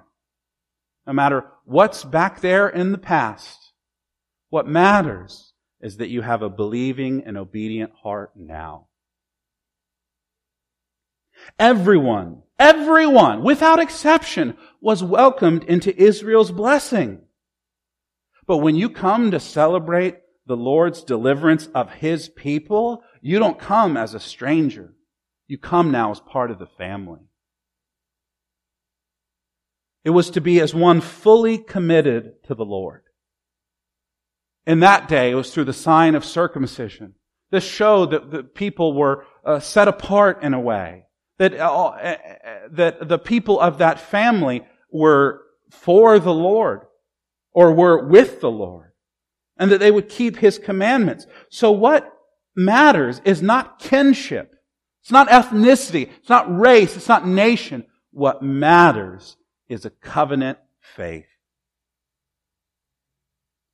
no 1.07 1.13
matter 1.13 1.45
what's 1.65 2.05
back 2.05 2.41
there 2.41 2.69
in 2.69 2.93
the 2.93 2.99
past, 2.99 3.73
what 4.51 4.69
matters 4.69 5.50
is 5.81 5.97
that 5.97 6.11
you 6.11 6.23
have 6.23 6.43
a 6.43 6.51
believing 6.51 7.23
and 7.25 7.37
obedient 7.37 7.93
heart 8.03 8.33
now. 8.37 8.87
Everyone, 11.59 12.43
everyone, 12.59 13.43
without 13.43 13.81
exception, 13.81 14.57
was 14.81 15.03
welcomed 15.03 15.65
into 15.65 15.97
Israel's 16.01 16.53
blessing. 16.53 17.23
But 18.47 18.59
when 18.59 18.77
you 18.77 18.91
come 18.91 19.31
to 19.31 19.41
celebrate 19.41 20.19
the 20.47 20.57
Lord's 20.57 21.03
deliverance 21.03 21.69
of 21.75 21.93
His 21.93 22.29
people, 22.29 23.03
you 23.21 23.39
don't 23.39 23.59
come 23.59 23.97
as 23.97 24.15
a 24.15 24.21
stranger. 24.21 24.95
You 25.47 25.59
come 25.59 25.91
now 25.91 26.11
as 26.11 26.21
part 26.21 26.51
of 26.51 26.59
the 26.59 26.67
family. 26.67 27.21
It 30.05 30.11
was 30.11 30.31
to 30.31 30.41
be 30.41 30.61
as 30.61 30.75
one 30.75 31.01
fully 31.01 31.59
committed 31.59 32.43
to 32.45 32.55
the 32.55 32.65
Lord. 32.65 33.03
In 34.67 34.81
that 34.81 35.09
day, 35.09 35.31
it 35.31 35.35
was 35.35 35.53
through 35.53 35.65
the 35.65 35.73
sign 35.73 36.15
of 36.15 36.25
circumcision. 36.25 37.15
This 37.51 37.65
showed 37.65 38.11
that 38.13 38.31
the 38.31 38.43
people 38.43 38.93
were 38.93 39.25
uh, 39.45 39.61
set 39.61 39.89
apart 39.89 40.43
in 40.43 40.55
a 40.55 40.61
way. 40.61 41.05
That, 41.39 41.55
uh, 41.55 41.87
uh, 41.87 42.17
that 42.73 43.09
the 43.09 43.19
people 43.19 43.59
of 43.59 43.79
that 43.79 43.99
family 43.99 44.65
were 44.93 45.43
for 45.71 46.19
the 46.19 46.35
Lord 46.35 46.83
or 47.53 47.73
were 47.73 48.07
with 48.07 48.41
the 48.41 48.51
Lord 48.51 48.93
and 49.57 49.71
that 49.71 49.79
they 49.79 49.91
would 49.91 50.09
keep 50.09 50.37
His 50.37 50.59
commandments. 50.59 51.27
So 51.49 51.71
what 51.71 52.13
matters 52.55 53.21
is 53.25 53.43
not 53.43 53.79
kinship. 53.79 54.55
It's 55.03 55.11
not 55.11 55.29
ethnicity. 55.29 56.11
It's 56.19 56.29
not 56.29 56.55
race. 56.55 56.97
It's 56.97 57.09
not 57.09 57.27
nation. 57.27 57.85
What 58.11 58.43
matters 58.43 59.37
is 59.69 59.85
a 59.85 59.91
covenant 59.91 60.59
faith. 60.81 61.30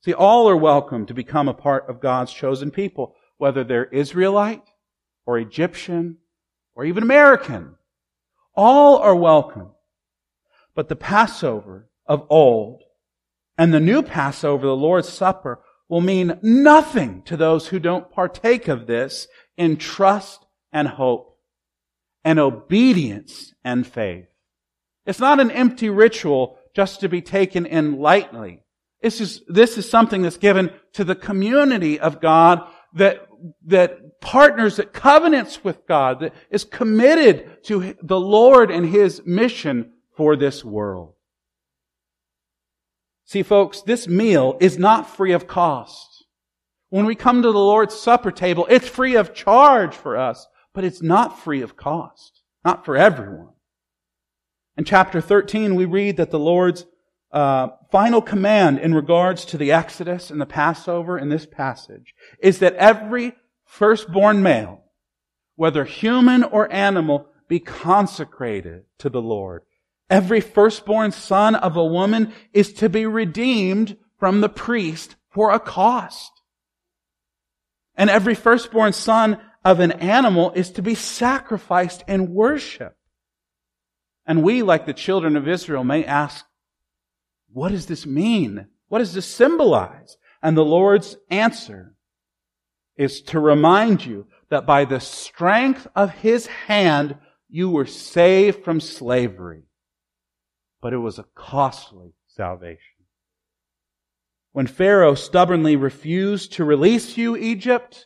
See, 0.06 0.14
all 0.14 0.48
are 0.48 0.56
welcome 0.56 1.04
to 1.06 1.14
become 1.14 1.48
a 1.48 1.52
part 1.52 1.90
of 1.90 1.98
God's 1.98 2.32
chosen 2.32 2.70
people, 2.70 3.16
whether 3.38 3.64
they're 3.64 3.86
Israelite 3.86 4.62
or 5.26 5.36
Egyptian 5.36 6.18
or 6.76 6.84
even 6.84 7.02
American. 7.02 7.74
All 8.54 8.98
are 8.98 9.16
welcome. 9.16 9.72
But 10.76 10.88
the 10.88 10.94
Passover 10.94 11.90
of 12.06 12.24
old 12.30 12.84
and 13.58 13.74
the 13.74 13.80
new 13.80 14.00
Passover, 14.00 14.64
the 14.64 14.76
Lord's 14.76 15.08
Supper, 15.08 15.58
will 15.88 16.02
mean 16.02 16.38
nothing 16.40 17.22
to 17.22 17.36
those 17.36 17.66
who 17.66 17.80
don't 17.80 18.12
partake 18.12 18.68
of 18.68 18.86
this 18.86 19.26
in 19.56 19.76
trust 19.76 20.46
and 20.72 20.86
hope 20.86 21.36
and 22.24 22.38
obedience 22.38 23.52
and 23.64 23.84
faith. 23.84 24.28
It's 25.04 25.18
not 25.18 25.40
an 25.40 25.50
empty 25.50 25.90
ritual 25.90 26.60
just 26.76 27.00
to 27.00 27.08
be 27.08 27.22
taken 27.22 27.66
in 27.66 27.98
lightly. 27.98 28.62
This 29.06 29.20
is, 29.20 29.42
this 29.46 29.78
is 29.78 29.88
something 29.88 30.22
that's 30.22 30.36
given 30.36 30.68
to 30.94 31.04
the 31.04 31.14
community 31.14 32.00
of 32.00 32.20
God 32.20 32.66
that, 32.94 33.28
that 33.66 34.20
partners, 34.20 34.78
that 34.78 34.92
covenants 34.92 35.62
with 35.62 35.86
God, 35.86 36.18
that 36.18 36.34
is 36.50 36.64
committed 36.64 37.62
to 37.66 37.94
the 38.02 38.18
Lord 38.18 38.72
and 38.72 38.84
His 38.84 39.22
mission 39.24 39.92
for 40.16 40.34
this 40.34 40.64
world. 40.64 41.14
See 43.26 43.44
folks, 43.44 43.80
this 43.82 44.08
meal 44.08 44.56
is 44.58 44.76
not 44.76 45.08
free 45.08 45.30
of 45.30 45.46
cost. 45.46 46.24
When 46.88 47.06
we 47.06 47.14
come 47.14 47.42
to 47.42 47.52
the 47.52 47.58
Lord's 47.58 47.94
Supper 47.94 48.32
table, 48.32 48.66
it's 48.68 48.88
free 48.88 49.14
of 49.14 49.32
charge 49.32 49.94
for 49.94 50.16
us, 50.16 50.48
but 50.74 50.82
it's 50.82 51.00
not 51.00 51.38
free 51.38 51.62
of 51.62 51.76
cost. 51.76 52.42
Not 52.64 52.84
for 52.84 52.96
everyone. 52.96 53.50
In 54.76 54.82
chapter 54.82 55.20
13, 55.20 55.76
we 55.76 55.84
read 55.84 56.16
that 56.16 56.32
the 56.32 56.40
Lord's 56.40 56.86
uh, 57.36 57.68
final 57.92 58.22
command 58.22 58.78
in 58.78 58.94
regards 58.94 59.44
to 59.44 59.58
the 59.58 59.70
Exodus 59.70 60.30
and 60.30 60.40
the 60.40 60.46
Passover 60.46 61.18
in 61.18 61.28
this 61.28 61.44
passage 61.44 62.14
is 62.40 62.60
that 62.60 62.74
every 62.76 63.34
firstborn 63.66 64.42
male, 64.42 64.82
whether 65.54 65.84
human 65.84 66.42
or 66.42 66.72
animal, 66.72 67.26
be 67.46 67.60
consecrated 67.60 68.84
to 68.96 69.10
the 69.10 69.20
Lord. 69.20 69.64
Every 70.08 70.40
firstborn 70.40 71.12
son 71.12 71.54
of 71.54 71.76
a 71.76 71.84
woman 71.84 72.32
is 72.54 72.72
to 72.74 72.88
be 72.88 73.04
redeemed 73.04 73.98
from 74.18 74.40
the 74.40 74.48
priest 74.48 75.16
for 75.28 75.50
a 75.50 75.60
cost. 75.60 76.32
And 77.96 78.08
every 78.08 78.34
firstborn 78.34 78.94
son 78.94 79.38
of 79.62 79.80
an 79.80 79.92
animal 79.92 80.52
is 80.52 80.70
to 80.70 80.80
be 80.80 80.94
sacrificed 80.94 82.02
in 82.08 82.32
worship. 82.32 82.96
And 84.24 84.42
we, 84.42 84.62
like 84.62 84.86
the 84.86 84.94
children 84.94 85.36
of 85.36 85.46
Israel, 85.46 85.84
may 85.84 86.02
ask, 86.02 86.46
what 87.56 87.72
does 87.72 87.86
this 87.86 88.04
mean? 88.04 88.66
What 88.88 88.98
does 88.98 89.14
this 89.14 89.24
symbolize? 89.24 90.18
And 90.42 90.54
the 90.54 90.64
Lord's 90.64 91.16
answer 91.30 91.94
is 92.98 93.22
to 93.22 93.40
remind 93.40 94.04
you 94.04 94.26
that 94.50 94.66
by 94.66 94.84
the 94.84 95.00
strength 95.00 95.86
of 95.96 96.10
His 96.10 96.46
hand, 96.46 97.16
you 97.48 97.70
were 97.70 97.86
saved 97.86 98.62
from 98.62 98.78
slavery. 98.78 99.62
But 100.82 100.92
it 100.92 100.98
was 100.98 101.18
a 101.18 101.24
costly 101.34 102.12
salvation. 102.26 103.06
When 104.52 104.66
Pharaoh 104.66 105.14
stubbornly 105.14 105.76
refused 105.76 106.52
to 106.52 106.64
release 106.64 107.16
you, 107.16 107.38
Egypt, 107.38 108.04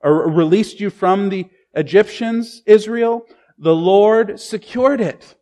or 0.00 0.30
released 0.30 0.80
you 0.80 0.90
from 0.90 1.30
the 1.30 1.46
Egyptians, 1.72 2.60
Israel, 2.66 3.24
the 3.56 3.74
Lord 3.74 4.38
secured 4.38 5.00
it. 5.00 5.34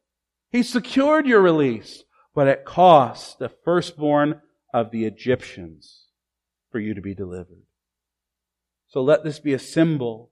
He 0.51 0.63
secured 0.63 1.27
your 1.27 1.41
release, 1.41 2.05
but 2.41 2.49
it 2.49 2.65
cost 2.65 3.39
the 3.39 3.51
firstborn 3.51 4.41
of 4.73 4.91
the 4.91 5.05
Egyptians 5.05 6.07
for 6.73 6.81
you 6.81 6.95
to 6.95 7.03
be 7.03 7.15
delivered. 7.15 7.65
So 8.89 9.03
let 9.03 9.23
this 9.23 9.39
be 9.39 9.53
a 9.53 9.59
symbol 9.59 10.31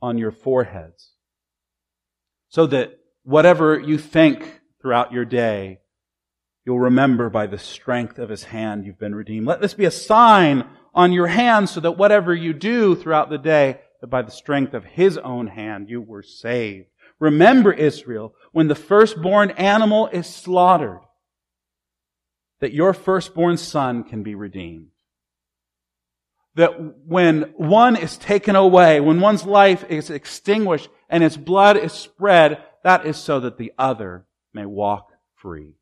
on 0.00 0.16
your 0.16 0.30
foreheads 0.30 1.10
so 2.48 2.64
that 2.68 2.98
whatever 3.24 3.78
you 3.78 3.98
think 3.98 4.62
throughout 4.80 5.12
your 5.12 5.26
day, 5.26 5.80
you'll 6.64 6.80
remember 6.80 7.28
by 7.28 7.46
the 7.46 7.58
strength 7.58 8.18
of 8.18 8.30
his 8.30 8.44
hand 8.44 8.86
you've 8.86 8.98
been 8.98 9.14
redeemed. 9.14 9.46
Let 9.46 9.60
this 9.60 9.74
be 9.74 9.84
a 9.84 9.90
sign 9.90 10.64
on 10.94 11.12
your 11.12 11.26
hand 11.26 11.68
so 11.68 11.80
that 11.80 11.98
whatever 11.98 12.34
you 12.34 12.54
do 12.54 12.96
throughout 12.96 13.28
the 13.28 13.36
day, 13.36 13.80
that 14.00 14.06
by 14.06 14.22
the 14.22 14.30
strength 14.30 14.72
of 14.72 14.86
his 14.86 15.18
own 15.18 15.48
hand 15.48 15.90
you 15.90 16.00
were 16.00 16.22
saved. 16.22 16.86
Remember, 17.20 17.70
Israel, 17.70 18.32
when 18.52 18.68
the 18.68 18.74
firstborn 18.74 19.50
animal 19.50 20.06
is 20.06 20.26
slaughtered, 20.26 21.00
that 22.64 22.72
your 22.72 22.94
firstborn 22.94 23.58
son 23.58 24.02
can 24.04 24.22
be 24.22 24.34
redeemed. 24.34 24.86
That 26.54 26.70
when 27.06 27.52
one 27.58 27.94
is 27.94 28.16
taken 28.16 28.56
away, 28.56 29.00
when 29.00 29.20
one's 29.20 29.44
life 29.44 29.84
is 29.90 30.08
extinguished 30.08 30.88
and 31.10 31.22
its 31.22 31.36
blood 31.36 31.76
is 31.76 31.92
spread, 31.92 32.64
that 32.82 33.04
is 33.04 33.18
so 33.18 33.38
that 33.40 33.58
the 33.58 33.74
other 33.76 34.24
may 34.54 34.64
walk 34.64 35.10
free. 35.34 35.74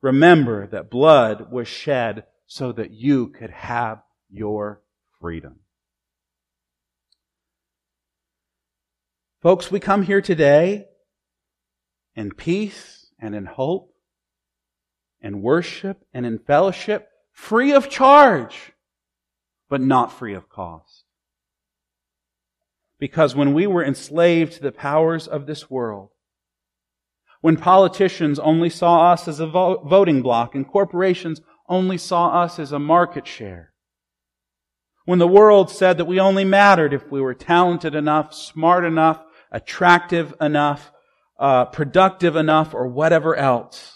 Remember 0.00 0.66
that 0.68 0.88
blood 0.88 1.52
was 1.52 1.68
shed 1.68 2.24
so 2.46 2.72
that 2.72 2.92
you 2.92 3.28
could 3.28 3.50
have 3.50 4.02
your 4.30 4.80
freedom. 5.20 5.56
Folks, 9.42 9.70
we 9.70 9.78
come 9.78 10.04
here 10.04 10.22
today 10.22 10.86
in 12.14 12.30
peace 12.30 13.12
and 13.20 13.34
in 13.34 13.44
hope, 13.44 13.92
in 15.26 15.42
worship 15.42 16.04
and 16.14 16.24
in 16.24 16.38
fellowship 16.38 17.08
free 17.32 17.72
of 17.72 17.90
charge, 17.90 18.72
but 19.68 19.80
not 19.80 20.12
free 20.12 20.34
of 20.34 20.48
cost. 20.48 21.04
Because 22.98 23.34
when 23.34 23.52
we 23.52 23.66
were 23.66 23.84
enslaved 23.84 24.54
to 24.54 24.62
the 24.62 24.72
powers 24.72 25.26
of 25.26 25.46
this 25.46 25.68
world, 25.68 26.10
when 27.40 27.56
politicians 27.56 28.38
only 28.38 28.70
saw 28.70 29.12
us 29.12 29.26
as 29.28 29.40
a 29.40 29.46
voting 29.46 30.22
block 30.22 30.54
and 30.54 30.66
corporations 30.66 31.40
only 31.68 31.98
saw 31.98 32.42
us 32.42 32.58
as 32.58 32.70
a 32.70 32.78
market 32.78 33.26
share, 33.26 33.72
when 35.04 35.18
the 35.18 35.26
world 35.26 35.70
said 35.70 35.98
that 35.98 36.06
we 36.06 36.20
only 36.20 36.44
mattered 36.44 36.94
if 36.94 37.10
we 37.10 37.20
were 37.20 37.34
talented 37.34 37.94
enough, 37.94 38.32
smart 38.32 38.84
enough, 38.84 39.20
attractive 39.50 40.34
enough, 40.40 40.92
uh, 41.38 41.64
productive 41.66 42.36
enough, 42.36 42.74
or 42.74 42.86
whatever 42.86 43.36
else, 43.36 43.95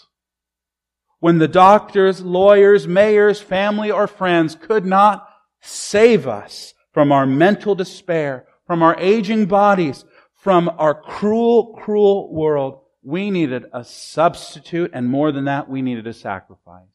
when 1.21 1.37
the 1.37 1.47
doctors, 1.47 2.21
lawyers, 2.21 2.87
mayors, 2.87 3.39
family, 3.39 3.91
or 3.91 4.07
friends 4.07 4.55
could 4.55 4.85
not 4.85 5.29
save 5.61 6.27
us 6.27 6.73
from 6.91 7.11
our 7.11 7.27
mental 7.27 7.75
despair, 7.75 8.47
from 8.65 8.81
our 8.81 8.99
aging 8.99 9.45
bodies, 9.45 10.03
from 10.33 10.67
our 10.79 10.99
cruel, 10.99 11.77
cruel 11.77 12.33
world, 12.33 12.81
we 13.03 13.29
needed 13.29 13.65
a 13.71 13.83
substitute, 13.83 14.89
and 14.93 15.07
more 15.07 15.31
than 15.31 15.45
that, 15.45 15.69
we 15.69 15.83
needed 15.83 16.07
a 16.07 16.13
sacrifice. 16.13 16.85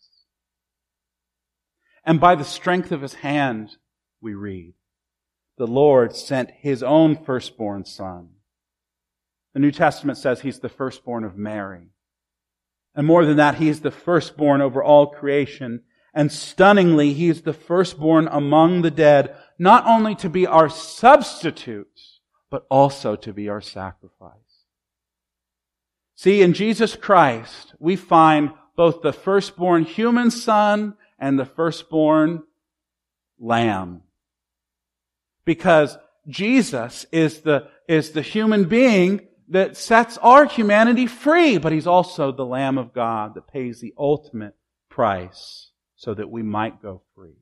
And 2.04 2.20
by 2.20 2.34
the 2.34 2.44
strength 2.44 2.90
of 2.90 3.02
his 3.02 3.14
hand, 3.14 3.76
we 4.20 4.34
read, 4.34 4.74
the 5.56 5.68
Lord 5.68 6.16
sent 6.16 6.50
his 6.50 6.82
own 6.82 7.16
firstborn 7.16 7.84
son. 7.84 8.30
The 9.54 9.60
New 9.60 9.70
Testament 9.70 10.18
says 10.18 10.40
he's 10.40 10.58
the 10.58 10.68
firstborn 10.68 11.22
of 11.22 11.36
Mary. 11.36 11.90
And 12.96 13.06
more 13.06 13.26
than 13.26 13.36
that, 13.36 13.56
he 13.56 13.68
is 13.68 13.80
the 13.80 13.90
firstborn 13.90 14.62
over 14.62 14.82
all 14.82 15.08
creation. 15.08 15.82
And 16.14 16.32
stunningly, 16.32 17.12
he 17.12 17.28
is 17.28 17.42
the 17.42 17.52
firstborn 17.52 18.26
among 18.26 18.80
the 18.80 18.90
dead, 18.90 19.36
not 19.58 19.86
only 19.86 20.14
to 20.16 20.30
be 20.30 20.46
our 20.46 20.70
substitute, 20.70 22.00
but 22.50 22.66
also 22.70 23.14
to 23.16 23.34
be 23.34 23.50
our 23.50 23.60
sacrifice. 23.60 24.32
See, 26.14 26.40
in 26.40 26.54
Jesus 26.54 26.96
Christ, 26.96 27.74
we 27.78 27.96
find 27.96 28.52
both 28.76 29.02
the 29.02 29.12
firstborn 29.12 29.84
human 29.84 30.30
son 30.30 30.94
and 31.18 31.38
the 31.38 31.44
firstborn 31.44 32.44
lamb. 33.38 34.02
Because 35.44 35.98
Jesus 36.26 37.04
is 37.12 37.42
the, 37.42 37.68
is 37.88 38.12
the 38.12 38.22
human 38.22 38.64
being 38.64 39.28
that 39.48 39.76
sets 39.76 40.18
our 40.18 40.46
humanity 40.46 41.06
free, 41.06 41.58
but 41.58 41.72
he's 41.72 41.86
also 41.86 42.32
the 42.32 42.44
Lamb 42.44 42.78
of 42.78 42.92
God 42.92 43.34
that 43.34 43.46
pays 43.46 43.80
the 43.80 43.94
ultimate 43.96 44.54
price 44.88 45.70
so 45.94 46.14
that 46.14 46.30
we 46.30 46.42
might 46.42 46.82
go 46.82 47.02
free. 47.14 47.36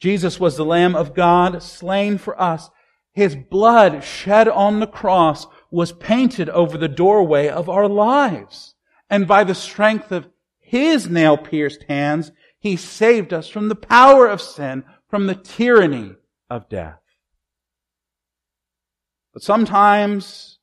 Jesus 0.00 0.38
was 0.38 0.56
the 0.56 0.64
Lamb 0.64 0.94
of 0.94 1.14
God 1.14 1.62
slain 1.62 2.18
for 2.18 2.40
us. 2.40 2.70
His 3.12 3.34
blood 3.34 4.04
shed 4.04 4.46
on 4.46 4.78
the 4.78 4.86
cross 4.86 5.46
was 5.70 5.92
painted 5.92 6.48
over 6.50 6.78
the 6.78 6.88
doorway 6.88 7.48
of 7.48 7.68
our 7.68 7.88
lives. 7.88 8.74
And 9.10 9.26
by 9.26 9.42
the 9.42 9.54
strength 9.54 10.12
of 10.12 10.28
His 10.60 11.08
nail-pierced 11.08 11.84
hands, 11.88 12.30
He 12.60 12.76
saved 12.76 13.32
us 13.32 13.48
from 13.48 13.68
the 13.68 13.74
power 13.74 14.28
of 14.28 14.40
sin, 14.40 14.84
from 15.08 15.26
the 15.26 15.34
tyranny 15.34 16.14
of 16.48 16.68
death. 16.68 17.00
But 19.38 19.44
sometimes, 19.44 20.58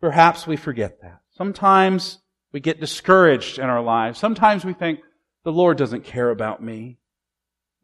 perhaps 0.00 0.48
we 0.48 0.56
forget 0.56 1.00
that. 1.00 1.20
Sometimes 1.36 2.18
we 2.52 2.58
get 2.58 2.80
discouraged 2.80 3.60
in 3.60 3.66
our 3.66 3.80
lives. 3.80 4.18
Sometimes 4.18 4.64
we 4.64 4.72
think, 4.72 4.98
the 5.44 5.52
Lord 5.52 5.78
doesn't 5.78 6.02
care 6.02 6.30
about 6.30 6.60
me. 6.60 6.98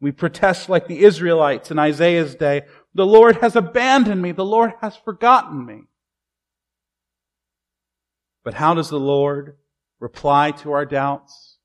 We 0.01 0.11
protest 0.11 0.67
like 0.67 0.87
the 0.87 1.05
Israelites 1.05 1.71
in 1.71 1.79
Isaiah's 1.79 2.35
day. 2.35 2.63
The 2.93 3.05
Lord 3.05 3.37
has 3.37 3.55
abandoned 3.55 4.21
me. 4.21 4.33
The 4.33 4.43
Lord 4.43 4.73
has 4.81 4.97
forgotten 4.97 5.65
me. 5.65 5.83
But 8.43 8.55
how 8.55 8.73
does 8.73 8.89
the 8.89 8.99
Lord 8.99 9.55
reply 10.01 10.51
to 10.51 10.73
our 10.73 10.85
doubts? 10.85 11.57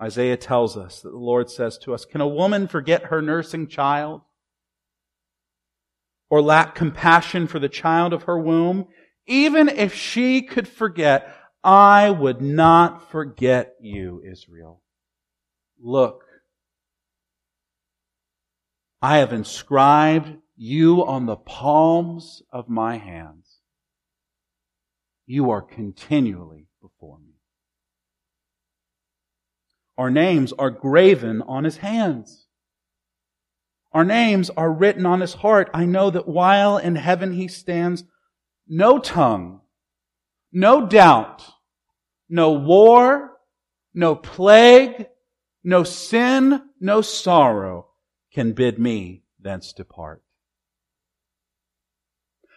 Isaiah 0.00 0.36
tells 0.36 0.76
us 0.76 1.00
that 1.00 1.10
the 1.10 1.18
Lord 1.18 1.50
says 1.50 1.78
to 1.78 1.94
us, 1.94 2.04
Can 2.04 2.20
a 2.20 2.28
woman 2.28 2.68
forget 2.68 3.06
her 3.06 3.20
nursing 3.20 3.66
child? 3.66 4.20
Or 6.34 6.42
lack 6.42 6.74
compassion 6.74 7.46
for 7.46 7.60
the 7.60 7.68
child 7.68 8.12
of 8.12 8.24
her 8.24 8.36
womb? 8.36 8.88
Even 9.24 9.68
if 9.68 9.94
she 9.94 10.42
could 10.42 10.66
forget, 10.66 11.32
I 11.62 12.10
would 12.10 12.40
not 12.40 13.08
forget 13.08 13.76
you, 13.80 14.20
Israel. 14.28 14.82
Look, 15.80 16.24
I 19.00 19.18
have 19.18 19.32
inscribed 19.32 20.36
you 20.56 21.06
on 21.06 21.26
the 21.26 21.36
palms 21.36 22.42
of 22.50 22.68
my 22.68 22.96
hands. 22.96 23.60
You 25.26 25.52
are 25.52 25.62
continually 25.62 26.66
before 26.82 27.20
me. 27.20 27.34
Our 29.96 30.10
names 30.10 30.52
are 30.52 30.70
graven 30.70 31.42
on 31.42 31.62
his 31.62 31.76
hands. 31.76 32.43
Our 33.94 34.04
names 34.04 34.50
are 34.50 34.72
written 34.72 35.06
on 35.06 35.20
his 35.20 35.34
heart. 35.34 35.70
I 35.72 35.86
know 35.86 36.10
that 36.10 36.26
while 36.26 36.78
in 36.78 36.96
heaven 36.96 37.32
he 37.32 37.46
stands, 37.46 38.02
no 38.66 38.98
tongue, 38.98 39.60
no 40.52 40.86
doubt, 40.86 41.44
no 42.28 42.52
war, 42.52 43.30
no 43.94 44.16
plague, 44.16 45.06
no 45.62 45.84
sin, 45.84 46.60
no 46.80 47.02
sorrow 47.02 47.86
can 48.32 48.52
bid 48.52 48.80
me 48.80 49.22
thence 49.40 49.72
depart. 49.72 50.22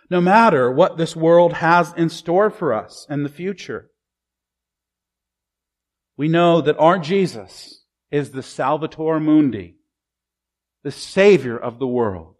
No 0.10 0.20
matter 0.20 0.72
what 0.72 0.98
this 0.98 1.16
world 1.16 1.54
has 1.54 1.94
in 1.96 2.10
store 2.10 2.50
for 2.50 2.74
us 2.74 3.06
in 3.10 3.22
the 3.22 3.30
future, 3.30 3.92
we 6.16 6.28
know 6.28 6.62
that 6.62 6.80
our 6.80 6.98
Jesus 6.98 7.84
is 8.10 8.32
the 8.32 8.42
Salvator 8.42 9.20
Mundi, 9.20 9.76
the 10.88 10.92
Savior 10.94 11.58
of 11.58 11.80
the 11.80 11.88
world. 11.88 12.36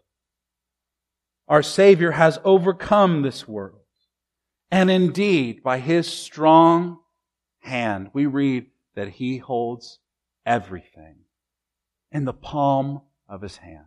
Our 1.48 1.62
Savior 1.62 2.12
has 2.12 2.38
overcome 2.44 3.20
this 3.20 3.46
world. 3.46 3.82
And 4.70 4.90
indeed, 4.90 5.62
by 5.62 5.80
His 5.80 6.10
strong 6.10 7.00
hand, 7.58 8.08
we 8.14 8.24
read 8.24 8.68
that 8.94 9.10
He 9.10 9.36
holds 9.36 9.98
everything 10.46 11.16
in 12.10 12.24
the 12.24 12.32
palm 12.32 13.02
of 13.28 13.42
his 13.42 13.58
hand. 13.58 13.84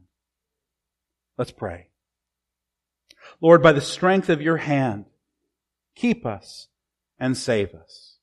Let's 1.40 1.50
pray. 1.50 1.88
Lord, 3.42 3.64
by 3.64 3.72
the 3.72 3.82
strength 3.82 4.30
of 4.30 4.44
your 4.44 4.58
hand, 4.58 5.06
keep 5.96 6.24
us 6.24 6.68
and 7.18 7.36
save 7.36 7.74
us. 7.74 8.18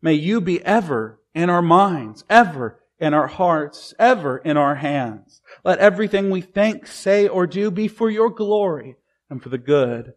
May 0.00 0.14
you 0.14 0.40
be 0.40 0.64
ever 0.64 1.18
in 1.34 1.50
our 1.50 1.62
minds, 1.62 2.22
ever 2.30 2.80
in 3.00 3.14
our 3.14 3.26
hearts, 3.26 3.94
ever 3.98 4.38
in 4.38 4.56
our 4.56 4.76
hands. 4.76 5.40
Let 5.64 5.78
everything 5.78 6.30
we 6.30 6.42
think, 6.42 6.86
say, 6.86 7.26
or 7.26 7.46
do 7.46 7.70
be 7.70 7.88
for 7.88 8.10
your 8.10 8.30
glory 8.30 8.96
and 9.28 9.42
for 9.42 9.48
the 9.48 9.58
good 9.58 10.12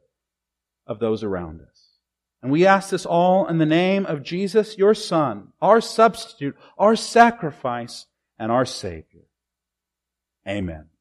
of 0.86 1.00
those 1.00 1.24
around 1.24 1.62
us. 1.62 2.00
And 2.41 2.52
we 2.52 2.65
ask 2.65 2.89
this 2.89 3.06
all 3.06 3.48
in 3.48 3.58
the 3.58 3.65
name 3.65 4.06
of 4.06 4.22
Jesus, 4.22 4.78
your 4.78 4.93
Son, 4.93 5.54
our 5.62 5.80
substitute, 5.80 6.58
our 6.78 6.96
sacrifice, 6.98 8.06
and 8.38 8.52
our 8.52 8.65
Savior. 8.65 9.24
Amen. 10.46 10.92